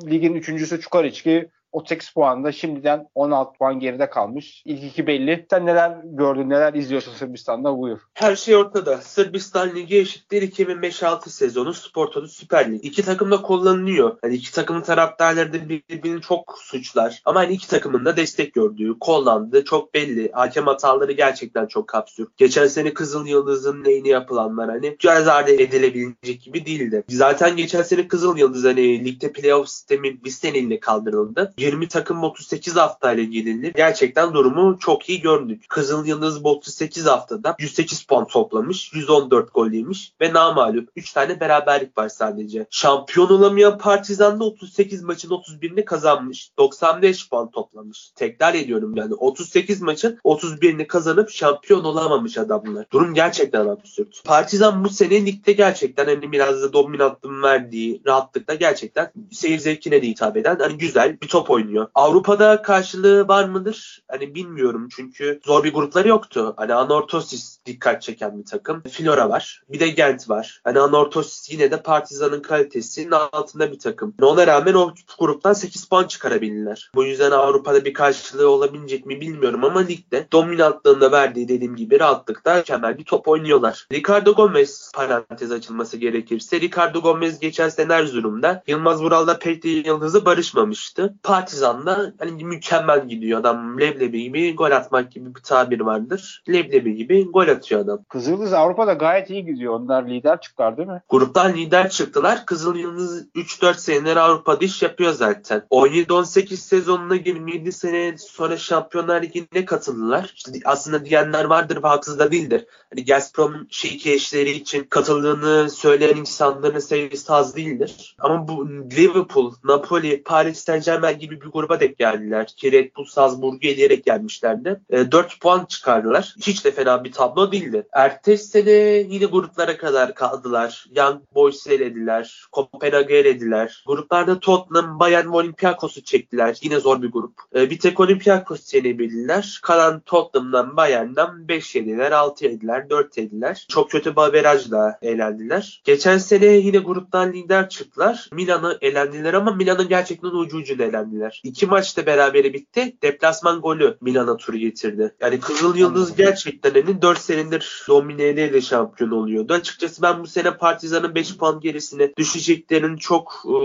Ligin 0.09 0.33
üçüncüsü 0.33 0.81
Çukariçki. 0.81 1.49
38 1.71 2.13
puanda 2.13 2.51
şimdiden 2.51 3.07
16 3.15 3.57
puan 3.57 3.79
geride 3.79 4.09
kalmış. 4.09 4.63
İlk 4.65 4.83
iki 4.83 5.07
belli. 5.07 5.45
Sen 5.49 5.65
neler 5.65 5.97
gördün, 6.03 6.49
neler 6.49 6.73
izliyorsun 6.73 7.13
Sırbistan'da 7.13 7.77
buyur. 7.77 7.99
Her 8.13 8.35
şey 8.35 8.55
ortada. 8.55 8.97
Sırbistan 8.97 9.75
Ligi 9.75 9.97
eşittir 9.97 10.41
2005-6 10.41 11.29
sezonu 11.29 11.73
Spor 11.73 12.07
Toto 12.07 12.27
Süper 12.27 12.71
Lig. 12.71 12.85
İki 12.85 13.01
takım 13.03 13.31
da 13.31 13.41
kullanılıyor. 13.41 14.17
Hani 14.21 14.35
iki 14.35 14.51
takımın 14.51 14.81
taraftarları 14.81 15.53
da 15.53 15.69
birbirini 15.69 16.21
çok 16.21 16.57
suçlar. 16.61 17.21
Ama 17.25 17.39
hani 17.39 17.53
iki 17.53 17.67
takımın 17.67 18.05
da 18.05 18.17
destek 18.17 18.53
gördüğü, 18.53 18.99
kullandığı 18.99 19.65
çok 19.65 19.93
belli. 19.93 20.31
Hakem 20.31 20.67
hataları 20.67 21.11
gerçekten 21.11 21.65
çok 21.65 21.87
kapsür. 21.87 22.27
Geçen 22.37 22.67
sene 22.67 22.93
Kızıl 22.93 23.25
Yıldız'ın 23.25 23.83
neyini 23.83 24.09
yapılanlar 24.09 24.69
hani 24.69 24.97
göz 24.99 25.27
ardı 25.27 25.51
edilebilecek 25.51 26.41
gibi 26.41 26.65
değildi. 26.65 27.03
Zaten 27.09 27.57
geçen 27.57 27.81
sene 27.81 28.07
Kızıl 28.07 28.37
Yıldız 28.37 28.65
hani 28.65 29.05
ligde 29.05 29.31
playoff 29.31 29.69
sistemi 29.69 30.23
bir 30.23 30.29
seneyle 30.29 30.79
kaldırıldı. 30.79 31.53
20 31.59 31.87
takım 31.87 32.23
38 32.23 32.75
haftayla 32.75 33.23
yenildi. 33.23 33.73
Gerçekten 33.75 34.33
durumu 34.33 34.79
çok 34.79 35.09
iyi 35.09 35.21
gördük. 35.21 35.65
Kızıl 35.69 36.05
Yıldız 36.05 36.43
bu 36.43 36.51
38 36.51 37.05
haftada 37.05 37.55
108 37.59 38.03
puan 38.03 38.27
toplamış, 38.27 38.93
114 38.93 39.53
gol 39.53 39.71
yemiş 39.71 40.13
ve 40.21 40.33
namalup 40.33 40.89
3 40.95 41.13
tane 41.13 41.39
beraberlik 41.39 41.97
var 41.97 42.09
sadece. 42.09 42.65
Şampiyon 42.69 43.29
olamayan 43.29 43.77
Partizan 43.77 44.39
da 44.39 44.43
38 44.43 45.03
maçın 45.03 45.29
31'ini 45.29 45.85
kazanmış. 45.85 46.51
95 46.57 47.29
puan 47.29 47.51
toplamış. 47.51 48.11
Tekrar 48.15 48.53
ediyorum 48.53 48.95
yani 48.95 49.13
38 49.13 49.81
maçın 49.81 50.19
31'ini 50.25 50.87
kazanıp 50.87 51.29
şampiyon 51.29 51.83
olamamış 51.83 52.37
adamlar. 52.37 52.85
Durum 52.91 53.13
gerçekten 53.13 53.67
absürt. 53.67 54.23
Partizan 54.25 54.83
bu 54.83 54.89
sene 54.89 55.25
ligde 55.25 55.51
gerçekten 55.51 56.05
hani 56.05 56.31
biraz 56.31 56.61
da 56.61 56.73
dominantlığın 56.73 57.43
verdiği 57.43 58.01
rahatlıkla 58.05 58.53
gerçekten 58.53 59.11
seyir 59.31 59.59
zevkine 59.59 60.01
de 60.01 60.07
hitap 60.07 60.37
eden 60.37 60.57
hani 60.59 60.77
güzel 60.77 61.21
bir 61.21 61.27
top 61.27 61.48
oynuyor. 61.49 61.87
Avrupa'da 61.95 62.61
karşılığı 62.61 63.27
var 63.27 63.45
mıdır? 63.45 64.03
Hani 64.07 64.35
bilmiyorum 64.35 64.87
çünkü 64.91 65.39
zor 65.45 65.63
bir 65.63 65.73
grupları 65.73 66.07
yoktu. 66.07 66.53
Hani 66.57 66.73
Anortosis 66.73 67.59
dikkat 67.65 68.01
çeken 68.01 68.39
bir 68.39 68.45
takım. 68.45 68.83
Flora 68.91 69.29
var. 69.29 69.61
Bir 69.69 69.79
de 69.79 69.87
Gent 69.87 70.29
var. 70.29 70.61
Hani 70.63 70.79
Anortosis 70.79 71.51
yine 71.51 71.71
de 71.71 71.81
Partizan'ın 71.81 72.41
kalitesinin 72.41 73.11
altında 73.11 73.71
bir 73.71 73.79
takım. 73.79 74.13
Yani 74.21 74.29
ona 74.29 74.47
rağmen 74.47 74.73
o 74.73 74.93
gruptan 75.19 75.53
8 75.53 75.85
puan 75.85 76.03
çıkarabildiler. 76.03 76.91
Bu 76.95 77.03
yüzden 77.03 77.31
Avrupa'da 77.31 77.85
bir 77.85 77.93
karşılığı 77.93 78.49
olabilecek 78.49 79.05
mi 79.05 79.21
bilmiyorum 79.21 79.63
ama 79.63 79.79
ligde 79.79 80.27
dominantlığında 80.31 81.11
verdiği 81.11 81.47
dediğim 81.47 81.75
gibi 81.75 81.99
rahatlıkta 81.99 82.55
mükemmel 82.55 82.97
bir 82.97 83.03
top 83.03 83.27
oynuyorlar. 83.27 83.87
Ricardo 83.93 84.33
Gomez 84.33 84.91
parantez 84.95 85.51
açılması 85.51 85.97
gerekirse 85.97 86.61
Ricardo 86.61 87.01
Gomez 87.01 87.39
geçen 87.39 87.69
sene 87.69 87.93
Erzurum'da 87.93 88.63
Yılmaz 88.67 89.03
Vural'la 89.03 89.39
Petri 89.39 89.87
Yıldız'ı 89.87 90.25
barışmamıştı. 90.25 91.13
Partizan'da 91.39 92.13
hani 92.19 92.45
mükemmel 92.45 93.07
gidiyor 93.07 93.39
adam. 93.39 93.79
Leblebi 93.79 94.23
gibi 94.23 94.55
gol 94.55 94.71
atmak 94.71 95.11
gibi 95.11 95.35
bir 95.35 95.41
tabir 95.41 95.79
vardır. 95.79 96.43
Leblebi 96.49 96.95
gibi 96.95 97.31
gol 97.31 97.47
atıyor 97.47 97.81
adam. 97.81 97.99
Kızıldız 98.09 98.53
Avrupa'da 98.53 98.93
gayet 98.93 99.29
iyi 99.29 99.45
gidiyor. 99.45 99.73
Onlar 99.73 100.07
lider 100.07 100.41
çıktılar 100.41 100.77
değil 100.77 100.87
mi? 100.87 101.01
Gruptan 101.09 101.53
lider 101.53 101.89
çıktılar. 101.89 102.45
Kızıl 102.45 102.75
Yıldız 102.75 103.27
3-4 103.35 103.73
seneler 103.73 104.15
Avrupa'da 104.15 104.65
iş 104.65 104.81
yapıyor 104.81 105.11
zaten. 105.11 105.63
17-18 105.71 106.55
sezonuna 106.55 107.15
27 107.15 107.71
sene 107.71 108.17
sonra 108.17 108.57
Şampiyonlar 108.57 109.21
Ligi'ne 109.21 109.65
katıldılar. 109.65 110.33
İşte 110.35 110.51
aslında 110.65 111.05
diyenler 111.05 111.45
vardır 111.45 111.83
ve 111.83 111.87
haksız 111.87 112.19
da 112.19 112.31
değildir. 112.31 112.65
Hani 112.93 113.05
Gazprom 113.05 113.67
şirket 113.69 114.15
işleri 114.15 114.51
için 114.51 114.83
katıldığını 114.83 115.69
söyleyen 115.69 116.17
insanların 116.17 116.79
sayısı 116.79 117.33
az 117.33 117.55
değildir. 117.55 118.15
Ama 118.19 118.47
bu 118.47 118.69
Liverpool, 118.69 119.53
Napoli, 119.63 120.23
Paris 120.23 120.63
Saint 120.63 120.85
Germain 120.85 121.19
gibi 121.19 121.28
bir 121.31 121.51
gruba 121.51 121.79
denk 121.79 121.97
geldiler. 121.97 122.47
Ki 122.47 122.71
Red 122.71 122.95
Bull 122.95 123.05
Salzburg'u 123.05 123.67
eleyerek 123.67 124.05
gelmişlerdi. 124.05 124.81
E, 124.89 125.11
4 125.11 125.39
puan 125.41 125.65
çıkardılar. 125.65 126.35
Hiç 126.41 126.65
de 126.65 126.71
fena 126.71 127.03
bir 127.03 127.11
tablo 127.11 127.51
değildi. 127.51 127.87
Ertesi 127.93 128.45
sene 128.45 128.71
yine 129.09 129.25
gruplara 129.25 129.77
kadar 129.77 130.15
kaldılar. 130.15 130.85
Young 130.95 131.21
Boys'u 131.35 131.71
elediler. 131.71 132.45
Kopenhag'ı 132.51 133.13
elediler. 133.13 133.83
Gruplarda 133.87 134.39
Tottenham, 134.39 134.99
Bayern 134.99 135.25
ve 135.25 135.35
Olympiakos'u 135.35 136.03
çektiler. 136.03 136.57
Yine 136.61 136.79
zor 136.79 137.01
bir 137.01 137.11
grup. 137.11 137.33
E, 137.55 137.69
bir 137.69 137.79
tek 137.79 137.99
Olympiakos 137.99 138.73
yenebildiler. 138.73 139.59
Kalan 139.63 139.99
Tottenham'dan, 139.99 140.77
Bayern'dan 140.77 141.47
5 141.47 141.75
yediler, 141.75 142.11
6 142.11 142.45
yediler, 142.45 142.89
4 142.89 143.17
yediler. 143.17 143.65
Çok 143.69 143.91
kötü 143.91 144.15
bir 144.15 144.21
averajla 144.21 144.99
elendiler. 145.01 145.81
Geçen 145.83 146.17
sene 146.17 146.45
yine 146.45 146.77
gruptan 146.77 147.33
lider 147.33 147.69
çıktılar. 147.69 148.29
Milan'ı 148.33 148.77
elendiler 148.81 149.33
ama 149.33 149.51
Milan'ın 149.51 149.87
gerçekten 149.87 150.27
ucu 150.27 150.57
ucuna 150.57 150.83
elendiler. 150.83 151.18
İki 151.43 151.65
maçta 151.65 152.05
berabere 152.05 152.53
bitti. 152.53 152.97
Deplasman 153.03 153.61
golü 153.61 153.97
Milan'a 154.01 154.37
turu 154.37 154.57
getirdi. 154.57 155.15
Yani 155.21 155.39
Kızıl 155.39 155.75
Yıldız 155.75 156.15
gerçekten 156.15 156.73
hani 156.73 157.01
4 157.01 157.19
senedir 157.19 157.85
domineyle 157.87 158.61
şampiyon 158.61 159.11
oluyordu. 159.11 159.53
Açıkçası 159.53 160.01
ben 160.01 160.23
bu 160.23 160.27
sene 160.27 160.57
Partizan'ın 160.57 161.15
5 161.15 161.37
puan 161.37 161.59
gerisine 161.59 162.15
düşeceklerini 162.17 162.99
çok 162.99 163.43
e, 163.45 163.59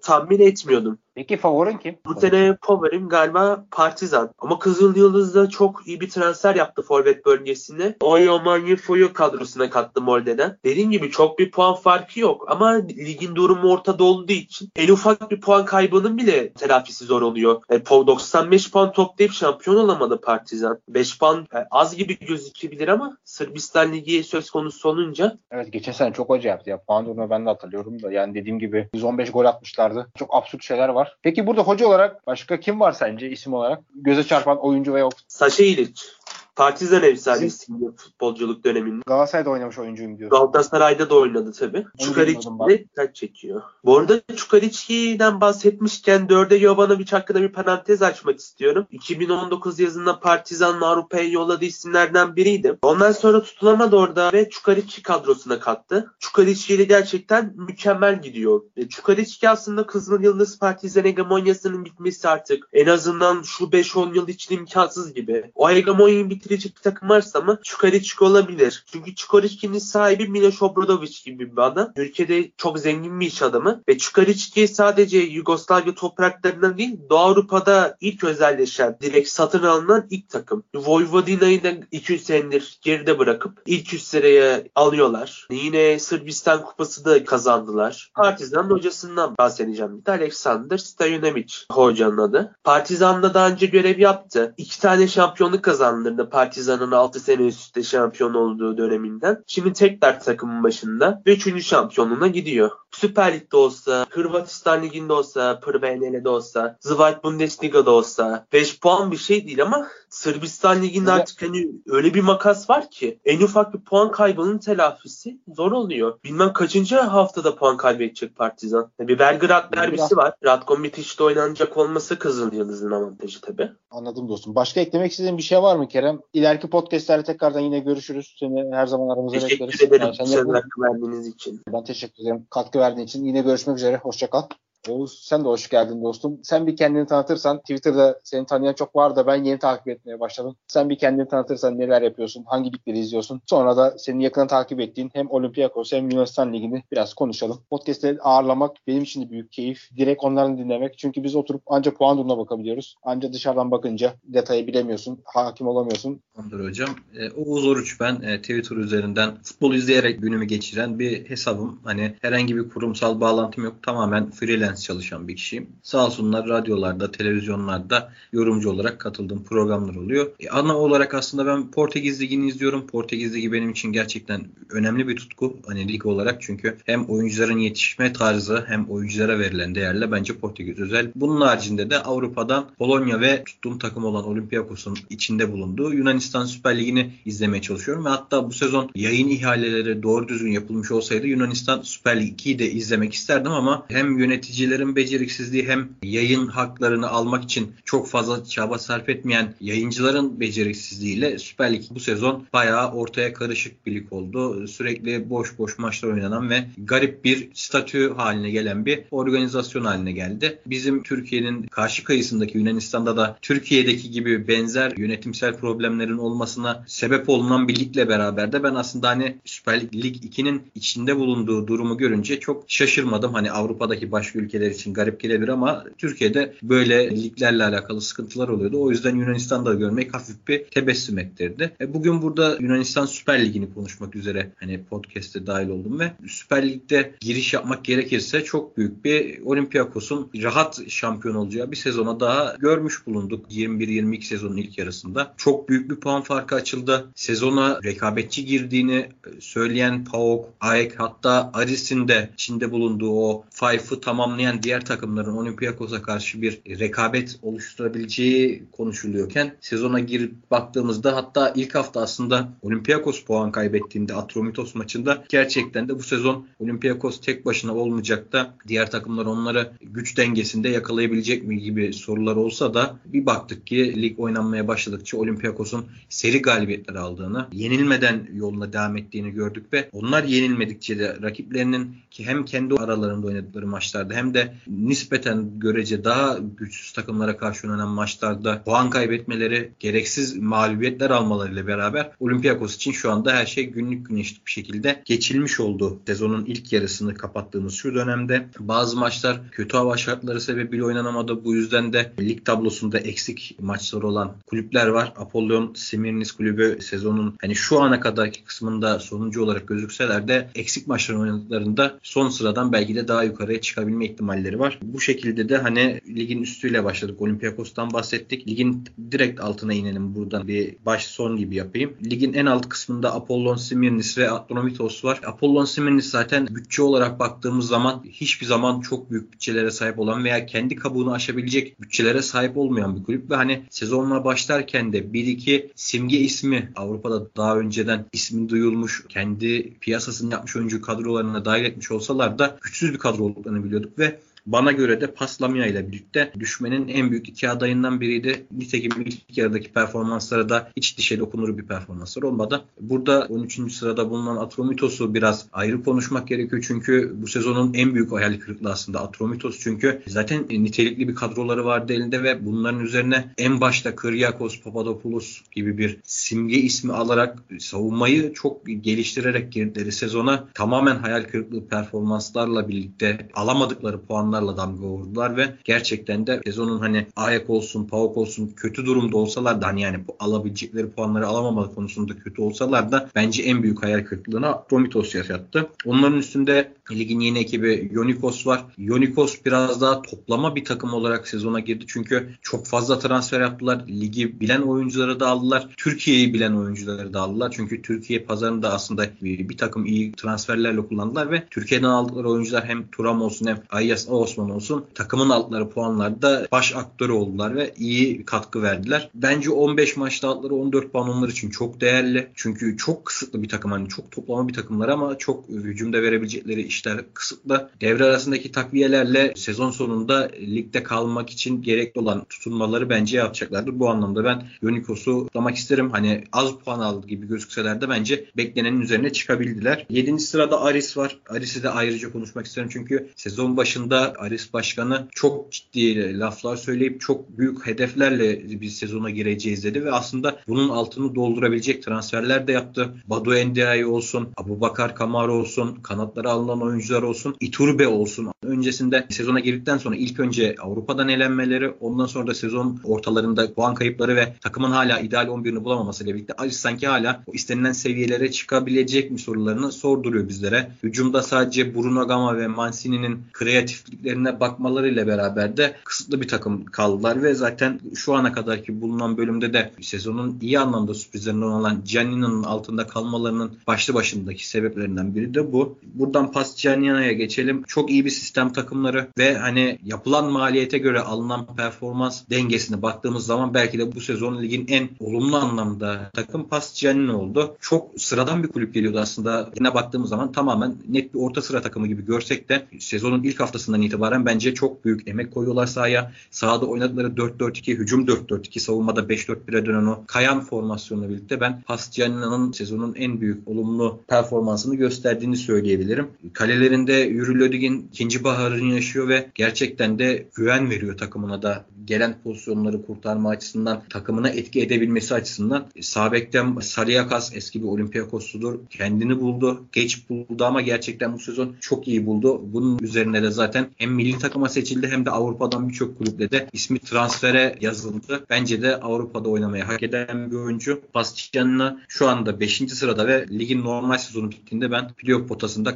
tahmin 0.00 0.40
etmiyordum. 0.40 0.98
Peki 1.14 1.36
favorin 1.36 1.78
kim? 1.78 1.98
Bu 2.06 2.20
sene 2.20 2.56
favorim 2.62 3.08
galiba 3.08 3.66
Partizan. 3.70 4.32
Ama 4.38 4.58
Kızıl 4.58 4.96
Yıldız 4.96 5.34
da 5.34 5.48
çok 5.48 5.86
iyi 5.86 6.00
bir 6.00 6.10
transfer 6.10 6.54
yaptı 6.54 6.82
forvet 6.82 7.26
bölgesine. 7.26 7.96
Oyoman 8.00 8.76
Fuyu 8.76 9.12
kadrosuna 9.12 9.70
kattı 9.70 10.00
Molde'den. 10.00 10.58
Dediğim 10.64 10.90
gibi 10.90 11.10
çok 11.10 11.38
bir 11.38 11.50
puan 11.50 11.74
farkı 11.74 12.20
yok. 12.20 12.44
Ama 12.48 12.70
ligin 12.88 13.34
durumu 13.34 13.72
ortada 13.72 14.04
olduğu 14.04 14.32
için 14.32 14.70
en 14.76 14.88
ufak 14.88 15.30
bir 15.30 15.40
puan 15.40 15.64
kaybının 15.64 16.18
bile 16.18 16.52
telafisi 16.52 17.04
zor 17.04 17.22
oluyor. 17.22 17.62
E, 17.70 17.86
95 17.86 18.70
puan 18.70 18.92
toplayıp 18.92 19.32
şampiyon 19.32 19.76
olamadı 19.76 20.20
Partizan. 20.20 20.80
5 20.88 21.18
puan 21.18 21.46
e, 21.54 21.58
az 21.70 21.96
gibi 21.96 22.18
gözükebilir 22.18 22.88
ama 22.88 23.16
Sırbistan 23.24 23.92
Ligi 23.92 24.24
söz 24.24 24.50
konusu 24.50 24.88
olunca. 24.88 25.38
Evet 25.50 25.72
geçen 25.72 25.92
sene 25.92 26.12
çok 26.12 26.34
acayipti 26.34 26.70
ya. 26.70 26.82
Puan 26.82 27.06
durumu 27.06 27.30
ben 27.30 27.46
de 27.46 27.50
hatırlıyorum 27.50 28.02
da. 28.02 28.12
Yani 28.12 28.34
dediğim 28.34 28.58
gibi 28.58 28.88
115 28.94 29.32
gol 29.32 29.44
atmışlardı. 29.44 30.06
Çok 30.18 30.34
absürt 30.34 30.62
şeyler 30.62 30.88
var. 30.88 30.99
Peki 31.22 31.46
burada 31.46 31.62
hoca 31.62 31.86
olarak 31.86 32.26
başka 32.26 32.60
kim 32.60 32.80
var 32.80 32.92
sence 32.92 33.30
isim 33.30 33.54
olarak? 33.54 33.80
Göze 33.94 34.24
çarpan 34.24 34.58
oyuncu 34.58 34.94
veya 34.94 35.08
Saşa 35.28 35.62
İliç. 35.62 36.08
Partizan 36.56 37.02
efsanesi 37.02 37.72
futbolculuk 37.96 38.64
döneminde. 38.64 39.02
Galatasaray'da 39.06 39.50
oynamış 39.50 39.78
oyuncuyum 39.78 40.18
diyorsun. 40.18 40.38
Galatasaray'da 40.38 41.10
da 41.10 41.14
oynadı 41.14 41.52
tabii. 41.52 41.86
Çukariçki 41.98 42.88
kaç 42.96 43.16
çekiyor. 43.16 43.62
Bu 43.84 43.98
arada 43.98 44.20
Çukariçki'den 44.36 45.40
bahsetmişken 45.40 46.28
Dörde 46.28 46.58
Jovanovic 46.58 47.10
hakkında 47.10 47.42
bir 47.42 47.52
parantez 47.52 48.02
açmak 48.02 48.38
istiyorum. 48.38 48.86
2019 48.90 49.80
yazında 49.80 50.20
Partizan 50.20 50.80
Avrupa'ya 50.80 51.28
yolladığı 51.28 51.64
isimlerden 51.64 52.36
biriydi. 52.36 52.78
Ondan 52.82 53.12
sonra 53.12 53.42
tutulamadı 53.42 53.96
orada 53.96 54.32
ve 54.32 54.48
Çukariçki 54.50 55.02
kadrosuna 55.02 55.60
kattı. 55.60 56.14
Çukariçki 56.18 56.74
ile 56.74 56.84
gerçekten 56.84 57.54
mükemmel 57.56 58.22
gidiyor. 58.22 58.62
Çukariçki 58.88 59.48
aslında 59.48 59.86
Kızıl 59.86 60.22
Yıldız 60.22 60.58
Partizan 60.58 61.04
hegemonyasının 61.04 61.84
bitmesi 61.84 62.28
artık. 62.28 62.68
En 62.72 62.86
azından 62.86 63.42
şu 63.42 63.64
5-10 63.64 64.14
yıl 64.14 64.28
için 64.28 64.56
imkansız 64.56 65.14
gibi. 65.14 65.50
O 65.54 65.70
hegemonyayı 65.70 66.30
bitirecek 66.40 66.76
bir 66.76 66.82
takım 66.82 67.08
varsa 67.08 67.40
mı 67.40 67.58
Çukariçki 67.64 68.24
olabilir. 68.24 68.84
Çünkü 68.92 69.14
Çukariçki'nin 69.14 69.78
sahibi 69.78 70.28
Miloš 70.28 70.62
Obradović 70.62 71.24
gibi 71.24 71.56
bir 71.56 71.62
adam. 71.62 71.92
Ülkede 71.96 72.50
çok 72.56 72.78
zengin 72.78 73.20
bir 73.20 73.26
iş 73.26 73.42
adamı 73.42 73.82
ve 73.88 73.98
Çukariçki 73.98 74.68
sadece 74.68 75.18
Yugoslavya 75.18 75.94
topraklarından 75.94 76.78
değil 76.78 76.98
Doğu 77.10 77.18
Avrupa'da 77.18 77.96
ilk 78.00 78.24
özelleşen, 78.24 78.98
direkt 79.02 79.28
satın 79.28 79.62
alınan 79.62 80.06
ilk 80.10 80.28
takım. 80.28 80.64
Vojvodina'yı 80.74 81.62
da 81.62 81.72
200 81.90 82.24
senedir 82.24 82.78
geride 82.82 83.18
bırakıp 83.18 83.62
ilk 83.66 83.94
üst 83.94 84.06
sıraya 84.06 84.62
alıyorlar. 84.74 85.46
Yine 85.50 85.98
Sırbistan 85.98 86.62
kupası 86.62 87.04
da 87.04 87.24
kazandılar. 87.24 88.10
Partizan'ın 88.14 88.70
hocasından 88.70 89.36
bahsedeceğim. 89.38 90.00
Bir 90.00 90.04
de 90.04 90.10
Aleksandar 90.10 90.78
Stojanovic 90.78 91.52
hocanın 91.72 92.18
adı. 92.18 92.56
Partizan'da 92.64 93.34
daha 93.34 93.48
önce 93.48 93.66
görev 93.66 93.98
yaptı. 93.98 94.54
İki 94.56 94.80
tane 94.80 95.08
şampiyonluk 95.08 95.62
kazandırdı 95.62 96.29
Partizan'ın 96.30 96.92
6 96.92 97.20
sene 97.20 97.42
üst 97.42 97.60
üste 97.60 97.82
şampiyon 97.82 98.34
olduğu 98.34 98.76
döneminden. 98.76 99.44
Şimdi 99.46 99.72
tekrar 99.72 100.20
takımın 100.20 100.64
başında 100.64 101.22
ve 101.26 101.32
3. 101.34 101.64
şampiyonluğuna 101.66 102.26
gidiyor. 102.26 102.70
Süper 102.90 103.34
Lig'de 103.34 103.56
olsa, 103.56 104.06
Hırvatistan 104.10 104.82
Ligi'nde 104.82 105.12
olsa, 105.12 105.60
Prvenel'de 105.60 106.28
olsa, 106.28 106.76
Zweite 106.80 107.22
Bundesliga'da 107.22 107.90
olsa 107.90 108.46
5 108.52 108.80
puan 108.80 109.12
bir 109.12 109.16
şey 109.16 109.46
değil 109.46 109.62
ama 109.62 109.88
Sırbistan 110.08 110.82
Ligi'nde 110.82 111.12
artık 111.12 111.42
hani 111.42 111.68
öyle 111.86 112.14
bir 112.14 112.20
makas 112.20 112.70
var 112.70 112.90
ki 112.90 113.18
en 113.24 113.40
ufak 113.40 113.74
bir 113.74 113.80
puan 113.80 114.10
kaybının 114.10 114.58
telafisi 114.58 115.38
zor 115.48 115.72
oluyor. 115.72 116.18
Bilmem 116.24 116.52
kaçıncı 116.52 116.96
haftada 116.96 117.56
puan 117.56 117.76
kaybedecek 117.76 118.36
Partizan. 118.36 118.90
Bir 119.00 119.18
Belgrad 119.18 119.76
derbisi 119.76 120.16
var. 120.16 120.34
Radko 120.44 120.78
Mitic'te 120.78 121.24
oynanacak 121.24 121.76
olması 121.76 122.18
Kızıl 122.18 122.52
Yıldız'ın 122.52 122.90
avantajı 122.90 123.40
tabii. 123.40 123.70
Anladım 123.90 124.28
dostum. 124.28 124.54
Başka 124.54 124.80
eklemek 124.80 125.10
istediğin 125.10 125.38
bir 125.38 125.42
şey 125.42 125.62
var 125.62 125.76
mı 125.76 125.88
Kerem? 125.88 126.19
İleriki 126.32 126.70
podcastlerde 126.70 127.22
tekrardan 127.24 127.60
yine 127.60 127.78
görüşürüz. 127.78 128.36
Seni 128.40 128.74
her 128.74 128.86
zaman 128.86 129.08
aramıza 129.08 129.38
teşekkür 129.38 129.52
bekleriz. 129.54 129.72
Teşekkür 129.78 129.96
ederim 129.96 130.02
Yani 130.18 130.18
bu 130.20 130.26
sen 130.26 130.48
de 130.48 130.62
bu- 130.76 130.82
verdiğiniz 130.82 131.26
için. 131.26 131.60
Ben 131.72 131.84
teşekkür 131.84 132.22
ederim. 132.22 132.46
Katkı 132.50 132.78
verdiğin 132.78 133.06
için. 133.06 133.24
Yine 133.24 133.40
görüşmek 133.40 133.76
üzere. 133.76 133.96
Hoşça 133.96 134.30
kal. 134.30 134.42
Oğuz 134.88 135.18
sen 135.22 135.44
de 135.44 135.48
hoş 135.48 135.68
geldin 135.68 136.02
dostum. 136.04 136.38
Sen 136.42 136.66
bir 136.66 136.76
kendini 136.76 137.06
tanıtırsan 137.06 137.58
Twitter'da 137.58 138.20
seni 138.24 138.46
tanıyan 138.46 138.72
çok 138.72 138.96
var 138.96 139.16
da 139.16 139.26
ben 139.26 139.44
yeni 139.44 139.58
takip 139.58 139.88
etmeye 139.88 140.20
başladım. 140.20 140.56
Sen 140.68 140.90
bir 140.90 140.98
kendini 140.98 141.28
tanıtırsan 141.28 141.78
neler 141.78 142.02
yapıyorsun, 142.02 142.44
hangi 142.46 142.72
ligleri 142.72 142.98
izliyorsun. 142.98 143.40
Sonra 143.46 143.76
da 143.76 143.98
senin 143.98 144.20
yakından 144.20 144.48
takip 144.48 144.80
ettiğin 144.80 145.10
hem 145.12 145.30
Olympiakos 145.30 145.92
hem 145.92 146.10
Yunanistan 146.10 146.52
Ligi'ni 146.52 146.82
biraz 146.92 147.14
konuşalım. 147.14 147.60
Podcast'te 147.70 148.18
ağırlamak 148.20 148.76
benim 148.86 149.02
için 149.02 149.22
de 149.22 149.30
büyük 149.30 149.52
keyif. 149.52 149.88
Direkt 149.96 150.24
onların 150.24 150.58
dinlemek. 150.58 150.98
Çünkü 150.98 151.24
biz 151.24 151.36
oturup 151.36 151.62
ancak 151.66 151.98
puan 151.98 152.18
durumuna 152.18 152.38
bakabiliyoruz. 152.38 152.94
Ancak 153.02 153.32
dışarıdan 153.32 153.70
bakınca 153.70 154.14
detayı 154.24 154.66
bilemiyorsun, 154.66 155.20
hakim 155.24 155.66
olamıyorsun. 155.66 156.20
Tamamdır 156.34 156.68
hocam. 156.68 156.88
Ee, 157.16 157.30
Oğuz 157.30 157.66
Oruç 157.66 158.00
ben 158.00 158.20
e, 158.22 158.40
Twitter 158.40 158.76
üzerinden 158.76 159.42
futbol 159.42 159.74
izleyerek 159.74 160.22
günümü 160.22 160.44
geçiren 160.44 160.98
bir 160.98 161.30
hesabım. 161.30 161.80
Hani 161.84 162.14
herhangi 162.20 162.56
bir 162.56 162.68
kurumsal 162.68 163.20
bağlantım 163.20 163.64
yok. 163.64 163.82
Tamamen 163.82 164.30
freelance 164.30 164.69
çalışan 164.74 165.28
bir 165.28 165.36
kişiyim. 165.36 165.68
Sağ 165.82 166.06
olsunlar 166.06 166.48
radyolarda, 166.48 167.10
televizyonlarda 167.12 168.12
yorumcu 168.32 168.70
olarak 168.70 168.98
katıldığım 168.98 169.44
programlar 169.44 169.94
oluyor. 169.94 170.30
E, 170.40 170.48
ana 170.48 170.76
olarak 170.76 171.14
aslında 171.14 171.46
ben 171.46 171.70
Portekiz 171.70 172.20
Ligi'ni 172.20 172.48
izliyorum. 172.48 172.86
Portekiz 172.86 173.34
Ligi 173.34 173.52
benim 173.52 173.70
için 173.70 173.92
gerçekten 173.92 174.44
önemli 174.70 175.08
bir 175.08 175.16
tutku. 175.16 175.56
Hani 175.66 175.92
lig 175.92 176.06
olarak 176.06 176.42
çünkü 176.42 176.76
hem 176.86 177.04
oyuncuların 177.04 177.58
yetişme 177.58 178.12
tarzı 178.12 178.64
hem 178.68 178.90
oyunculara 178.90 179.38
verilen 179.38 179.74
değerle 179.74 180.12
bence 180.12 180.38
Portekiz 180.38 180.78
özel. 180.78 181.12
Bunun 181.14 181.40
haricinde 181.40 181.90
de 181.90 182.02
Avrupa'dan 182.02 182.70
Polonya 182.78 183.20
ve 183.20 183.44
tuttuğum 183.44 183.78
takım 183.78 184.04
olan 184.04 184.24
Olympiakos'un 184.24 184.98
içinde 185.10 185.52
bulunduğu 185.52 185.92
Yunanistan 185.92 186.44
Süper 186.44 186.78
Ligi'ni 186.78 187.12
izlemeye 187.24 187.62
çalışıyorum 187.62 188.04
ve 188.04 188.08
hatta 188.08 188.48
bu 188.48 188.52
sezon 188.52 188.90
yayın 188.94 189.28
ihaleleri 189.28 190.02
doğru 190.02 190.28
düzgün 190.28 190.52
yapılmış 190.52 190.90
olsaydı 190.90 191.26
Yunanistan 191.26 191.82
Süper 191.82 192.20
Lig 192.20 192.40
2'yi 192.40 192.58
de 192.58 192.70
izlemek 192.70 193.14
isterdim 193.14 193.52
ama 193.52 193.86
hem 193.88 194.18
yöneticilerin 194.60 194.96
beceriksizliği 194.96 195.68
hem 195.68 195.88
yayın 196.02 196.46
haklarını 196.46 197.08
almak 197.08 197.44
için 197.44 197.72
çok 197.84 198.08
fazla 198.08 198.44
çaba 198.44 198.78
sarf 198.78 199.08
etmeyen 199.08 199.54
yayıncıların 199.60 200.40
beceriksizliğiyle 200.40 201.38
Süper 201.38 201.72
Lig 201.72 201.82
bu 201.90 202.00
sezon 202.00 202.46
bayağı 202.52 202.92
ortaya 202.92 203.32
karışık 203.32 203.86
bir 203.86 203.94
lig 203.94 204.12
oldu. 204.12 204.68
Sürekli 204.68 205.30
boş 205.30 205.58
boş 205.58 205.78
maçlar 205.78 206.08
oynanan 206.08 206.50
ve 206.50 206.64
garip 206.78 207.24
bir 207.24 207.48
statü 207.54 208.12
haline 208.16 208.50
gelen 208.50 208.86
bir 208.86 209.00
organizasyon 209.10 209.84
haline 209.84 210.12
geldi. 210.12 210.58
Bizim 210.66 211.02
Türkiye'nin 211.02 211.62
karşı 211.62 212.04
kıyısındaki 212.04 212.58
Yunanistan'da 212.58 213.16
da 213.16 213.38
Türkiye'deki 213.42 214.10
gibi 214.10 214.48
benzer 214.48 214.92
yönetimsel 214.96 215.56
problemlerin 215.56 216.18
olmasına 216.18 216.84
sebep 216.86 217.28
olunan 217.28 217.68
bir 217.68 217.76
ligle 217.76 218.08
beraber 218.08 218.52
de 218.52 218.62
ben 218.62 218.74
aslında 218.74 219.08
hani 219.08 219.36
Süper 219.44 219.80
Lig 219.80 220.16
2'nin 220.16 220.62
içinde 220.74 221.16
bulunduğu 221.16 221.66
durumu 221.66 221.98
görünce 221.98 222.40
çok 222.40 222.64
şaşırmadım. 222.66 223.34
Hani 223.34 223.50
Avrupa'daki 223.50 224.12
başka 224.12 224.38
ülkeler 224.50 224.70
için 224.70 224.94
garip 224.94 225.20
gelebilir 225.20 225.48
ama 225.48 225.84
Türkiye'de 225.98 226.54
böyle 226.62 227.10
liglerle 227.10 227.64
alakalı 227.64 228.00
sıkıntılar 228.00 228.48
oluyordu. 228.48 228.82
O 228.82 228.90
yüzden 228.90 229.16
Yunanistan'da 229.16 229.74
görmek 229.74 230.14
hafif 230.14 230.48
bir 230.48 230.64
tebessüm 230.64 231.18
ettirdi. 231.18 231.72
E 231.80 231.94
bugün 231.94 232.22
burada 232.22 232.56
Yunanistan 232.60 233.06
Süper 233.06 233.44
Ligi'ni 233.44 233.74
konuşmak 233.74 234.16
üzere 234.16 234.52
hani 234.60 234.84
podcast'e 234.84 235.46
dahil 235.46 235.68
oldum 235.68 236.00
ve 236.00 236.12
Süper 236.28 236.68
Lig'de 236.68 237.14
giriş 237.20 237.54
yapmak 237.54 237.84
gerekirse 237.84 238.44
çok 238.44 238.76
büyük 238.76 239.04
bir 239.04 239.40
Olympiakos'un 239.42 240.30
rahat 240.42 240.88
şampiyon 240.88 241.34
olacağı 241.34 241.70
bir 241.70 241.76
sezona 241.76 242.20
daha 242.20 242.56
görmüş 242.58 243.06
bulunduk. 243.06 243.46
21-22 243.50 244.22
sezonun 244.22 244.56
ilk 244.56 244.78
yarısında. 244.78 245.34
Çok 245.36 245.68
büyük 245.68 245.90
bir 245.90 245.96
puan 245.96 246.22
farkı 246.22 246.54
açıldı. 246.54 247.10
Sezona 247.14 247.80
rekabetçi 247.84 248.44
girdiğini 248.44 249.08
söyleyen 249.40 250.04
PAOK, 250.04 250.48
AEK 250.60 251.00
hatta 251.00 251.50
Aris'in 251.54 252.08
de 252.08 252.30
içinde 252.34 252.70
bulunduğu 252.70 253.10
o 253.10 253.44
Five'ı 253.50 254.00
tamamlayan 254.00 254.39
diğer 254.62 254.84
takımların 254.84 255.36
Olympiakos'a 255.36 256.02
karşı 256.02 256.42
bir 256.42 256.60
rekabet 256.66 257.38
oluşturabileceği 257.42 258.62
konuşuluyorken 258.72 259.56
sezona 259.60 260.00
girip 260.00 260.50
baktığımızda 260.50 261.16
hatta 261.16 261.52
ilk 261.56 261.74
hafta 261.74 262.00
aslında 262.00 262.48
Olympiakos 262.62 263.24
puan 263.24 263.52
kaybettiğinde 263.52 264.14
Atromitos 264.14 264.74
maçında 264.74 265.24
gerçekten 265.28 265.88
de 265.88 265.98
bu 265.98 266.02
sezon 266.02 266.46
Olympiakos 266.58 267.20
tek 267.20 267.46
başına 267.46 267.74
olmayacak 267.74 268.32
da 268.32 268.54
diğer 268.68 268.90
takımlar 268.90 269.26
onları 269.26 269.72
güç 269.82 270.16
dengesinde 270.16 270.68
yakalayabilecek 270.68 271.44
mi 271.44 271.60
gibi 271.60 271.92
sorular 271.92 272.36
olsa 272.36 272.74
da 272.74 272.98
bir 273.04 273.26
baktık 273.26 273.66
ki 273.66 274.02
lig 274.02 274.20
oynanmaya 274.20 274.68
başladıkça 274.68 275.16
Olympiakos'un 275.16 275.86
seri 276.08 276.42
galibiyetler 276.42 276.94
aldığını, 276.94 277.48
yenilmeden 277.52 278.28
yoluna 278.34 278.72
devam 278.72 278.96
ettiğini 278.96 279.30
gördük 279.30 279.72
ve 279.72 279.88
onlar 279.92 280.24
yenilmedikçe 280.24 280.98
de 280.98 281.16
rakiplerinin 281.22 281.96
ki 282.10 282.26
hem 282.26 282.44
kendi 282.44 282.74
aralarında 282.74 283.26
oynadıkları 283.26 283.66
maçlarda 283.66 284.14
hem 284.14 284.29
de 284.34 284.54
nispeten 284.66 285.58
görece 285.58 286.04
daha 286.04 286.38
güçsüz 286.56 286.92
takımlara 286.92 287.36
karşı 287.36 287.66
oynanan 287.66 287.88
maçlarda 287.88 288.62
puan 288.62 288.90
kaybetmeleri, 288.90 289.72
gereksiz 289.80 290.36
mağlubiyetler 290.36 291.10
almalarıyla 291.10 291.66
beraber 291.66 292.10
Olympiakos 292.20 292.76
için 292.76 292.92
şu 292.92 293.12
anda 293.12 293.32
her 293.32 293.46
şey 293.46 293.64
günlük 293.64 294.08
güneşlik 294.08 294.46
bir 294.46 294.50
şekilde 294.50 295.02
geçilmiş 295.04 295.60
oldu. 295.60 296.00
Sezonun 296.06 296.44
ilk 296.44 296.72
yarısını 296.72 297.14
kapattığımız 297.14 297.74
şu 297.74 297.94
dönemde 297.94 298.48
bazı 298.60 298.96
maçlar 298.96 299.50
kötü 299.50 299.76
hava 299.76 299.96
şartları 299.96 300.40
sebebiyle 300.40 300.84
oynanamadı. 300.84 301.44
Bu 301.44 301.54
yüzden 301.54 301.92
de 301.92 302.12
lig 302.20 302.44
tablosunda 302.44 302.98
eksik 302.98 303.56
maçları 303.60 304.06
olan 304.06 304.36
kulüpler 304.46 304.86
var. 304.86 305.12
Apollon 305.16 305.72
Simirnis 305.74 306.32
kulübü 306.32 306.78
sezonun 306.82 307.36
hani 307.40 307.54
şu 307.54 307.80
ana 307.80 308.00
kadarki 308.00 308.44
kısmında 308.44 308.98
sonuncu 308.98 309.44
olarak 309.44 309.68
gözükseler 309.68 310.28
de 310.28 310.50
eksik 310.54 310.86
maçlar 310.86 311.14
oynadıklarında 311.14 311.98
son 312.02 312.28
sıradan 312.28 312.72
belki 312.72 312.94
de 312.94 313.08
daha 313.08 313.24
yukarıya 313.24 313.60
çıkabilme 313.60 314.04
ihtimalleri 314.20 314.58
var. 314.58 314.78
Bu 314.82 315.00
şekilde 315.00 315.48
de 315.48 315.56
hani 315.56 316.00
ligin 316.08 316.42
üstüyle 316.42 316.84
başladık. 316.84 317.20
Olympiakos'tan 317.20 317.92
bahsettik. 317.92 318.48
Ligin 318.48 318.84
direkt 319.10 319.40
altına 319.40 319.74
inelim 319.74 320.14
buradan 320.14 320.48
bir 320.48 320.76
baş 320.86 321.06
son 321.06 321.36
gibi 321.36 321.54
yapayım. 321.54 321.94
Ligin 322.04 322.32
en 322.32 322.46
alt 322.46 322.68
kısmında 322.68 323.14
Apollon 323.14 323.56
Simirnis 323.56 324.18
ve 324.18 324.30
Atromitos 324.30 325.04
var. 325.04 325.20
Apollon 325.26 325.64
Simirnis 325.64 326.10
zaten 326.10 326.46
bütçe 326.50 326.82
olarak 326.82 327.18
baktığımız 327.18 327.66
zaman 327.66 328.04
hiçbir 328.10 328.46
zaman 328.46 328.80
çok 328.80 329.10
büyük 329.10 329.32
bütçelere 329.32 329.70
sahip 329.70 329.98
olan 329.98 330.24
veya 330.24 330.46
kendi 330.46 330.76
kabuğunu 330.76 331.12
aşabilecek 331.12 331.80
bütçelere 331.80 332.22
sahip 332.22 332.56
olmayan 332.56 332.96
bir 332.96 333.02
kulüp 333.02 333.30
ve 333.30 333.36
hani 333.36 333.62
sezonla 333.70 334.24
başlarken 334.24 334.92
de 334.92 335.12
bir 335.12 335.26
iki 335.26 335.70
simge 335.74 336.18
ismi 336.18 336.72
Avrupa'da 336.76 337.36
daha 337.36 337.58
önceden 337.58 338.06
ismi 338.12 338.48
duyulmuş 338.48 339.04
kendi 339.08 339.74
piyasasını 339.80 340.32
yapmış 340.32 340.56
oyuncu 340.56 340.82
kadrolarına 340.82 341.44
dahil 341.44 341.64
etmiş 341.64 341.90
olsalar 341.90 342.38
da 342.38 342.58
güçsüz 342.62 342.92
bir 342.92 342.98
kadro 342.98 343.24
olduklarını 343.24 343.64
biliyorduk 343.64 343.98
ve 344.00 344.18
bana 344.46 344.72
göre 344.72 345.00
de 345.00 345.06
Paslamia 345.06 345.66
ile 345.66 345.88
birlikte 345.88 346.32
düşmenin 346.38 346.88
en 346.88 347.10
büyük 347.10 347.28
iki 347.28 347.50
adayından 347.50 348.00
biriydi. 348.00 348.46
Nitekim 348.52 349.02
ilk 349.02 349.38
yarıdaki 349.38 349.72
performansları 349.72 350.48
da 350.48 350.70
hiç 350.76 350.98
dişe 350.98 351.18
dokunur 351.18 351.58
bir 351.58 351.66
performanslar 351.66 352.22
olmadı. 352.22 352.64
Burada 352.80 353.26
13. 353.28 353.72
sırada 353.72 354.10
bulunan 354.10 354.36
Atromitos'u 354.36 355.14
biraz 355.14 355.46
ayrı 355.52 355.84
konuşmak 355.84 356.28
gerekiyor. 356.28 356.64
Çünkü 356.66 357.12
bu 357.14 357.26
sezonun 357.26 357.74
en 357.74 357.94
büyük 357.94 358.12
hayal 358.12 358.40
kırıklığı 358.40 358.70
aslında 358.70 359.00
Atromitos. 359.00 359.58
Çünkü 359.60 360.02
zaten 360.06 360.46
nitelikli 360.50 361.08
bir 361.08 361.14
kadroları 361.14 361.64
vardı 361.64 361.92
elinde 361.92 362.22
ve 362.22 362.46
bunların 362.46 362.80
üzerine 362.80 363.34
en 363.38 363.60
başta 363.60 363.96
Kyriakos 363.96 364.60
Papadopoulos 364.60 365.40
gibi 365.52 365.78
bir 365.78 365.98
simge 366.02 366.56
ismi 366.56 366.92
alarak 366.92 367.38
savunmayı 367.58 368.34
çok 368.34 368.66
geliştirerek 368.66 369.52
girdikleri 369.52 369.92
sezona 369.92 370.48
tamamen 370.54 370.96
hayal 370.96 371.24
kırıklığı 371.24 371.68
performanslarla 371.68 372.68
birlikte 372.68 373.28
alamadıkları 373.34 374.00
puanlarla 374.30 374.56
damga 374.56 374.86
vurdular 374.86 375.36
ve 375.36 375.54
gerçekten 375.64 376.26
de 376.26 376.40
sezonun 376.44 376.78
hani 376.78 377.06
ayak 377.16 377.50
olsun, 377.50 377.84
PAOK 377.86 378.16
olsun 378.16 378.52
kötü 378.56 378.86
durumda 378.86 379.16
olsalar 379.16 379.62
da 379.62 379.66
hani 379.66 379.82
yani 379.82 380.04
alabilecekleri 380.18 380.90
puanları 380.90 381.26
alamamalı 381.26 381.74
konusunda 381.74 382.18
kötü 382.18 382.42
olsalar 382.42 382.92
da 382.92 383.10
bence 383.14 383.42
en 383.42 383.62
büyük 383.62 383.82
hayal 383.82 384.04
kırıklığına 384.04 384.58
Promitos 384.58 385.14
yaşattı. 385.14 385.68
Onların 385.86 386.18
üstünde 386.18 386.72
ligin 386.94 387.20
yeni 387.20 387.38
ekibi 387.38 387.88
Yonikos 387.92 388.46
var. 388.46 388.64
Yonikos 388.78 389.44
biraz 389.44 389.80
daha 389.80 390.02
toplama 390.02 390.56
bir 390.56 390.64
takım 390.64 390.94
olarak 390.94 391.28
sezona 391.28 391.60
girdi. 391.60 391.84
Çünkü 391.88 392.30
çok 392.42 392.66
fazla 392.66 392.98
transfer 392.98 393.40
yaptılar. 393.40 393.84
Ligi 393.88 394.40
bilen 394.40 394.62
oyuncuları 394.62 395.20
da 395.20 395.28
aldılar. 395.28 395.68
Türkiye'yi 395.76 396.34
bilen 396.34 396.52
oyuncuları 396.52 397.14
da 397.14 397.20
aldılar. 397.20 397.52
Çünkü 397.56 397.82
Türkiye 397.82 398.20
pazarında 398.20 398.72
aslında 398.72 399.06
bir, 399.22 399.48
bir 399.48 399.56
takım 399.56 399.86
iyi 399.86 400.12
transferlerle 400.12 400.86
kullandılar 400.86 401.30
ve 401.30 401.46
Türkiye'den 401.50 401.88
aldıkları 401.88 402.30
oyuncular 402.30 402.64
hem 402.64 402.90
Turam 402.90 403.22
olsun 403.22 403.46
hem 403.46 403.62
Ayas 403.70 404.06
Osman 404.08 404.50
olsun 404.50 404.84
takımın 404.94 405.30
altları 405.30 405.70
puanlarda 405.70 406.48
baş 406.52 406.76
aktörü 406.76 407.12
oldular 407.12 407.56
ve 407.56 407.74
iyi 407.76 408.24
katkı 408.24 408.62
verdiler. 408.62 409.10
Bence 409.14 409.50
15 409.50 409.96
maçta 409.96 410.28
altları 410.28 410.54
14 410.54 410.92
puan 410.92 411.08
onlar 411.08 411.28
için 411.28 411.50
çok 411.50 411.80
değerli. 411.80 412.28
Çünkü 412.34 412.76
çok 412.76 413.04
kısıtlı 413.04 413.42
bir 413.42 413.48
takım 413.48 413.70
hani 413.70 413.88
çok 413.88 414.10
toplama 414.10 414.48
bir 414.48 414.52
takımlar 414.52 414.88
ama 414.88 415.18
çok 415.18 415.48
hücumda 415.48 416.02
verebilecekleri 416.02 416.62
işler 416.80 417.14
kısıtlı. 417.14 417.70
Devre 417.80 418.04
arasındaki 418.04 418.52
takviyelerle 418.52 419.32
sezon 419.36 419.70
sonunda 419.70 420.30
ligde 420.40 420.82
kalmak 420.82 421.30
için 421.30 421.62
gerekli 421.62 422.00
olan 422.00 422.24
tutunmaları 422.24 422.90
bence 422.90 423.16
yapacaklardır. 423.16 423.78
Bu 423.78 423.90
anlamda 423.90 424.24
ben 424.24 424.42
Yonikos'u 424.62 425.24
kutlamak 425.24 425.56
isterim. 425.56 425.90
Hani 425.90 426.24
az 426.32 426.58
puan 426.58 426.80
aldı 426.80 427.06
gibi 427.06 427.26
gözükseler 427.28 427.80
de 427.80 427.88
bence 427.88 428.24
beklenenin 428.36 428.80
üzerine 428.80 429.12
çıkabildiler. 429.12 429.86
7. 429.90 430.18
sırada 430.18 430.60
Aris 430.60 430.96
var. 430.96 431.18
Aris'i 431.28 431.62
de 431.62 431.68
ayrıca 431.68 432.12
konuşmak 432.12 432.46
isterim 432.46 432.68
çünkü 432.72 433.10
sezon 433.16 433.56
başında 433.56 433.90
da 433.90 434.14
Aris 434.18 434.52
Başkanı 434.52 435.08
çok 435.14 435.52
ciddi 435.52 436.18
laflar 436.18 436.56
söyleyip 436.56 437.00
çok 437.00 437.38
büyük 437.38 437.66
hedeflerle 437.66 438.60
bir 438.60 438.68
sezona 438.68 439.10
gireceğiz 439.10 439.64
dedi 439.64 439.84
ve 439.84 439.92
aslında 439.92 440.38
bunun 440.48 440.68
altını 440.68 441.14
doldurabilecek 441.14 441.82
transferler 441.82 442.46
de 442.46 442.52
yaptı. 442.52 442.94
Badu 443.06 443.34
Endiaye 443.34 443.86
olsun, 443.86 444.28
Abu 444.36 444.60
Bakar 444.60 444.94
Kamara 444.94 445.32
olsun, 445.32 445.74
kanatlara 445.82 446.30
alınan 446.30 446.60
oyuncular 446.70 447.02
olsun, 447.02 447.36
Iturbe 447.40 447.88
olsun. 447.88 448.28
Öncesinde 448.42 449.06
sezona 449.10 449.40
girdikten 449.40 449.78
sonra 449.78 449.96
ilk 449.96 450.20
önce 450.20 450.54
Avrupa'dan 450.60 451.08
elenmeleri, 451.08 451.68
ondan 451.80 452.06
sonra 452.06 452.26
da 452.26 452.34
sezon 452.34 452.80
ortalarında 452.84 453.54
puan 453.54 453.74
kayıpları 453.74 454.16
ve 454.16 454.34
takımın 454.40 454.70
hala 454.70 455.00
ideal 455.00 455.26
11'ini 455.26 455.64
bulamamasıyla 455.64 456.14
birlikte 456.14 456.34
Aris 456.34 456.56
sanki 456.56 456.86
hala 456.86 457.22
o 457.26 457.32
istenilen 457.32 457.72
seviyelere 457.72 458.30
çıkabilecek 458.30 459.10
mi 459.10 459.18
sorularını 459.18 459.72
sorduruyor 459.72 460.28
bizlere. 460.28 460.72
Hücumda 460.82 461.22
sadece 461.22 461.74
Bruno 461.74 462.08
Gama 462.08 462.38
ve 462.38 462.46
Mancini'nin 462.46 463.22
kreatifliklerine 463.32 464.40
bakmalarıyla 464.40 465.06
beraber 465.06 465.56
de 465.56 465.76
kısıtlı 465.84 466.20
bir 466.20 466.28
takım 466.28 466.64
kaldılar 466.64 467.22
ve 467.22 467.34
zaten 467.34 467.80
şu 467.94 468.14
ana 468.14 468.32
kadarki 468.32 468.80
bulunan 468.80 469.16
bölümde 469.16 469.52
de 469.52 469.72
sezonun 469.80 470.38
iyi 470.40 470.58
anlamda 470.58 470.94
sürprizlerinden 470.94 471.46
olan 471.46 471.82
Giannino'nun 471.84 472.42
altında 472.42 472.86
kalmalarının 472.86 473.52
başlı 473.66 473.94
başındaki 473.94 474.48
sebeplerinden 474.48 475.14
biri 475.14 475.34
de 475.34 475.52
bu. 475.52 475.78
Buradan 475.94 476.32
pas 476.32 476.56
Giannino'ya 476.62 477.12
geçelim. 477.12 477.62
Çok 477.62 477.90
iyi 477.90 478.04
bir 478.04 478.10
sistem 478.10 478.52
takımları 478.52 479.08
ve 479.18 479.38
hani 479.38 479.78
yapılan 479.84 480.32
maliyete 480.32 480.78
göre 480.78 481.00
alınan 481.00 481.46
performans 481.56 482.22
dengesine 482.30 482.82
baktığımız 482.82 483.26
zaman 483.26 483.54
belki 483.54 483.78
de 483.78 483.94
bu 483.94 484.00
sezon 484.00 484.42
ligin 484.42 484.66
en 484.68 484.88
olumlu 485.00 485.36
anlamda 485.36 486.10
takım 486.14 486.48
pas 486.48 486.80
Giannino 486.80 487.18
oldu. 487.18 487.56
Çok 487.60 487.90
sıradan 488.00 488.42
bir 488.42 488.48
kulüp 488.48 488.74
geliyordu 488.74 488.98
aslında. 488.98 489.50
Yine 489.56 489.74
baktığımız 489.74 490.08
zaman 490.08 490.32
tamamen 490.32 490.74
net 490.88 491.14
bir 491.14 491.18
orta 491.18 491.42
sıra 491.42 491.62
takımı 491.62 491.86
gibi 491.86 492.04
görsek 492.06 492.48
de 492.48 492.66
sezonun 492.78 493.22
ilk 493.22 493.40
haftasından 493.40 493.82
itibaren 493.82 494.26
bence 494.26 494.54
çok 494.54 494.84
büyük 494.84 495.08
emek 495.08 495.34
koyuyorlar 495.34 495.66
sahaya. 495.66 496.12
Sahada 496.30 496.66
oynadıkları 496.66 497.08
4-4-2, 497.08 497.74
hücum 497.74 498.06
4-4-2, 498.06 498.60
savunmada 498.60 499.00
5-4-1'e 499.00 499.66
dönen 499.66 499.86
o 499.86 500.04
kayan 500.06 500.40
formasyonla 500.40 501.08
birlikte 501.08 501.40
ben 501.40 501.62
Pascianino'nun 501.62 502.52
sezonun 502.52 502.94
en 502.94 503.20
büyük 503.20 503.48
olumlu 503.48 504.00
performansını 504.08 504.74
gösterdiğini 504.74 505.36
söyleyebilirim. 505.36 506.08
Kalelerinde 506.40 506.92
Yuri 506.92 507.40
Lödig'in 507.40 507.88
ikinci 507.92 508.24
baharını 508.24 508.74
yaşıyor 508.74 509.08
ve 509.08 509.30
gerçekten 509.34 509.98
de 509.98 510.28
güven 510.34 510.70
veriyor 510.70 510.98
takımına 510.98 511.42
da 511.42 511.66
gelen 511.84 512.16
pozisyonları 512.24 512.86
kurtarma 512.86 513.30
açısından 513.30 513.82
takımına 513.90 514.28
etki 514.28 514.62
edebilmesi 514.62 515.14
açısından 515.14 515.66
Sabek'ten 515.80 516.58
Sariakas 516.60 517.36
eski 517.36 517.62
bir 517.62 517.68
Olympiakos'tudur. 517.68 518.58
Kendini 518.70 519.20
buldu. 519.20 519.64
Geç 519.72 520.10
buldu 520.10 520.44
ama 520.44 520.60
gerçekten 520.60 521.14
bu 521.14 521.18
sezon 521.18 521.56
çok 521.60 521.88
iyi 521.88 522.06
buldu. 522.06 522.40
Bunun 522.52 522.78
üzerine 522.78 523.22
de 523.22 523.30
zaten 523.30 523.66
hem 523.76 523.94
milli 523.94 524.18
takıma 524.18 524.48
seçildi 524.48 524.88
hem 524.88 525.06
de 525.06 525.10
Avrupa'dan 525.10 525.68
birçok 525.68 525.98
kulüple 525.98 526.30
de 526.30 526.48
ismi 526.52 526.78
transfere 526.78 527.56
yazıldı. 527.60 528.26
Bence 528.30 528.62
de 528.62 528.76
Avrupa'da 528.76 529.28
oynamaya 529.28 529.68
hak 529.68 529.82
eden 529.82 530.30
bir 530.30 530.36
oyuncu. 530.36 530.80
Bastian'la 530.94 531.80
şu 531.88 532.08
anda 532.08 532.40
5. 532.40 532.62
sırada 532.68 533.06
ve 533.06 533.26
ligin 533.30 533.64
normal 533.64 533.98
sezonu 533.98 534.30
bittiğinde 534.30 534.70
ben 534.70 534.88
playoff 534.88 535.28
potasında 535.28 535.74